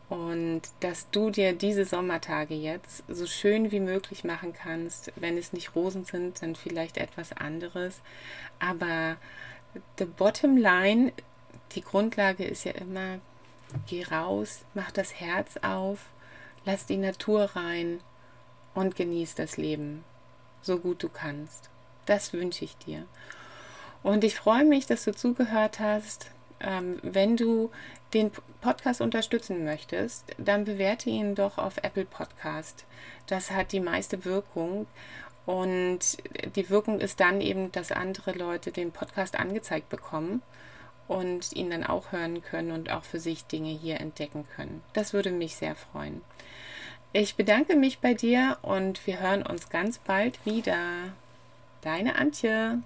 und 0.08 0.62
dass 0.80 1.10
du 1.10 1.30
dir 1.30 1.52
diese 1.52 1.84
Sommertage 1.84 2.54
jetzt 2.54 3.04
so 3.08 3.26
schön 3.26 3.70
wie 3.70 3.80
möglich 3.80 4.24
machen 4.24 4.54
kannst. 4.54 5.12
Wenn 5.16 5.36
es 5.36 5.52
nicht 5.52 5.74
Rosen 5.74 6.04
sind, 6.04 6.40
dann 6.42 6.56
vielleicht 6.56 6.96
etwas 6.96 7.32
anderes. 7.32 8.00
Aber 8.58 9.16
the 9.98 10.06
bottom 10.06 10.56
line, 10.56 11.12
die 11.72 11.82
Grundlage 11.82 12.44
ist 12.44 12.64
ja 12.64 12.72
immer, 12.72 13.18
geh 13.86 14.04
raus, 14.04 14.60
mach 14.72 14.90
das 14.90 15.20
Herz 15.20 15.58
auf, 15.58 16.06
lass 16.64 16.86
die 16.86 16.96
Natur 16.96 17.50
rein 17.54 18.00
und 18.74 18.96
genieß 18.96 19.34
das 19.34 19.58
Leben, 19.58 20.04
so 20.62 20.78
gut 20.78 21.02
du 21.02 21.10
kannst. 21.10 21.68
Das 22.06 22.32
wünsche 22.32 22.64
ich 22.64 22.76
dir. 22.78 23.04
Und 24.02 24.24
ich 24.24 24.36
freue 24.36 24.64
mich, 24.64 24.86
dass 24.86 25.04
du 25.04 25.14
zugehört 25.14 25.80
hast. 25.80 26.30
Ähm, 26.60 26.98
wenn 27.02 27.36
du 27.36 27.70
den 28.14 28.30
Podcast 28.60 29.00
unterstützen 29.00 29.64
möchtest, 29.64 30.24
dann 30.38 30.64
bewerte 30.64 31.10
ihn 31.10 31.34
doch 31.34 31.58
auf 31.58 31.78
Apple 31.78 32.04
Podcast. 32.04 32.84
Das 33.26 33.50
hat 33.50 33.72
die 33.72 33.80
meiste 33.80 34.24
Wirkung. 34.24 34.86
Und 35.46 36.18
die 36.56 36.68
Wirkung 36.68 37.00
ist 37.00 37.20
dann 37.20 37.40
eben, 37.40 37.72
dass 37.72 37.92
andere 37.92 38.32
Leute 38.32 38.70
den 38.70 38.92
Podcast 38.92 39.38
angezeigt 39.38 39.88
bekommen 39.88 40.42
und 41.06 41.54
ihn 41.54 41.70
dann 41.70 41.84
auch 41.84 42.12
hören 42.12 42.42
können 42.42 42.70
und 42.70 42.90
auch 42.90 43.02
für 43.02 43.18
sich 43.18 43.46
Dinge 43.46 43.70
hier 43.70 44.00
entdecken 44.00 44.46
können. 44.54 44.82
Das 44.92 45.14
würde 45.14 45.30
mich 45.30 45.56
sehr 45.56 45.74
freuen. 45.74 46.20
Ich 47.14 47.36
bedanke 47.36 47.76
mich 47.76 48.00
bei 48.00 48.12
dir 48.12 48.58
und 48.60 49.06
wir 49.06 49.20
hören 49.20 49.42
uns 49.42 49.70
ganz 49.70 49.98
bald 49.98 50.44
wieder. 50.44 50.76
Deine 51.80 52.16
Antje. 52.16 52.82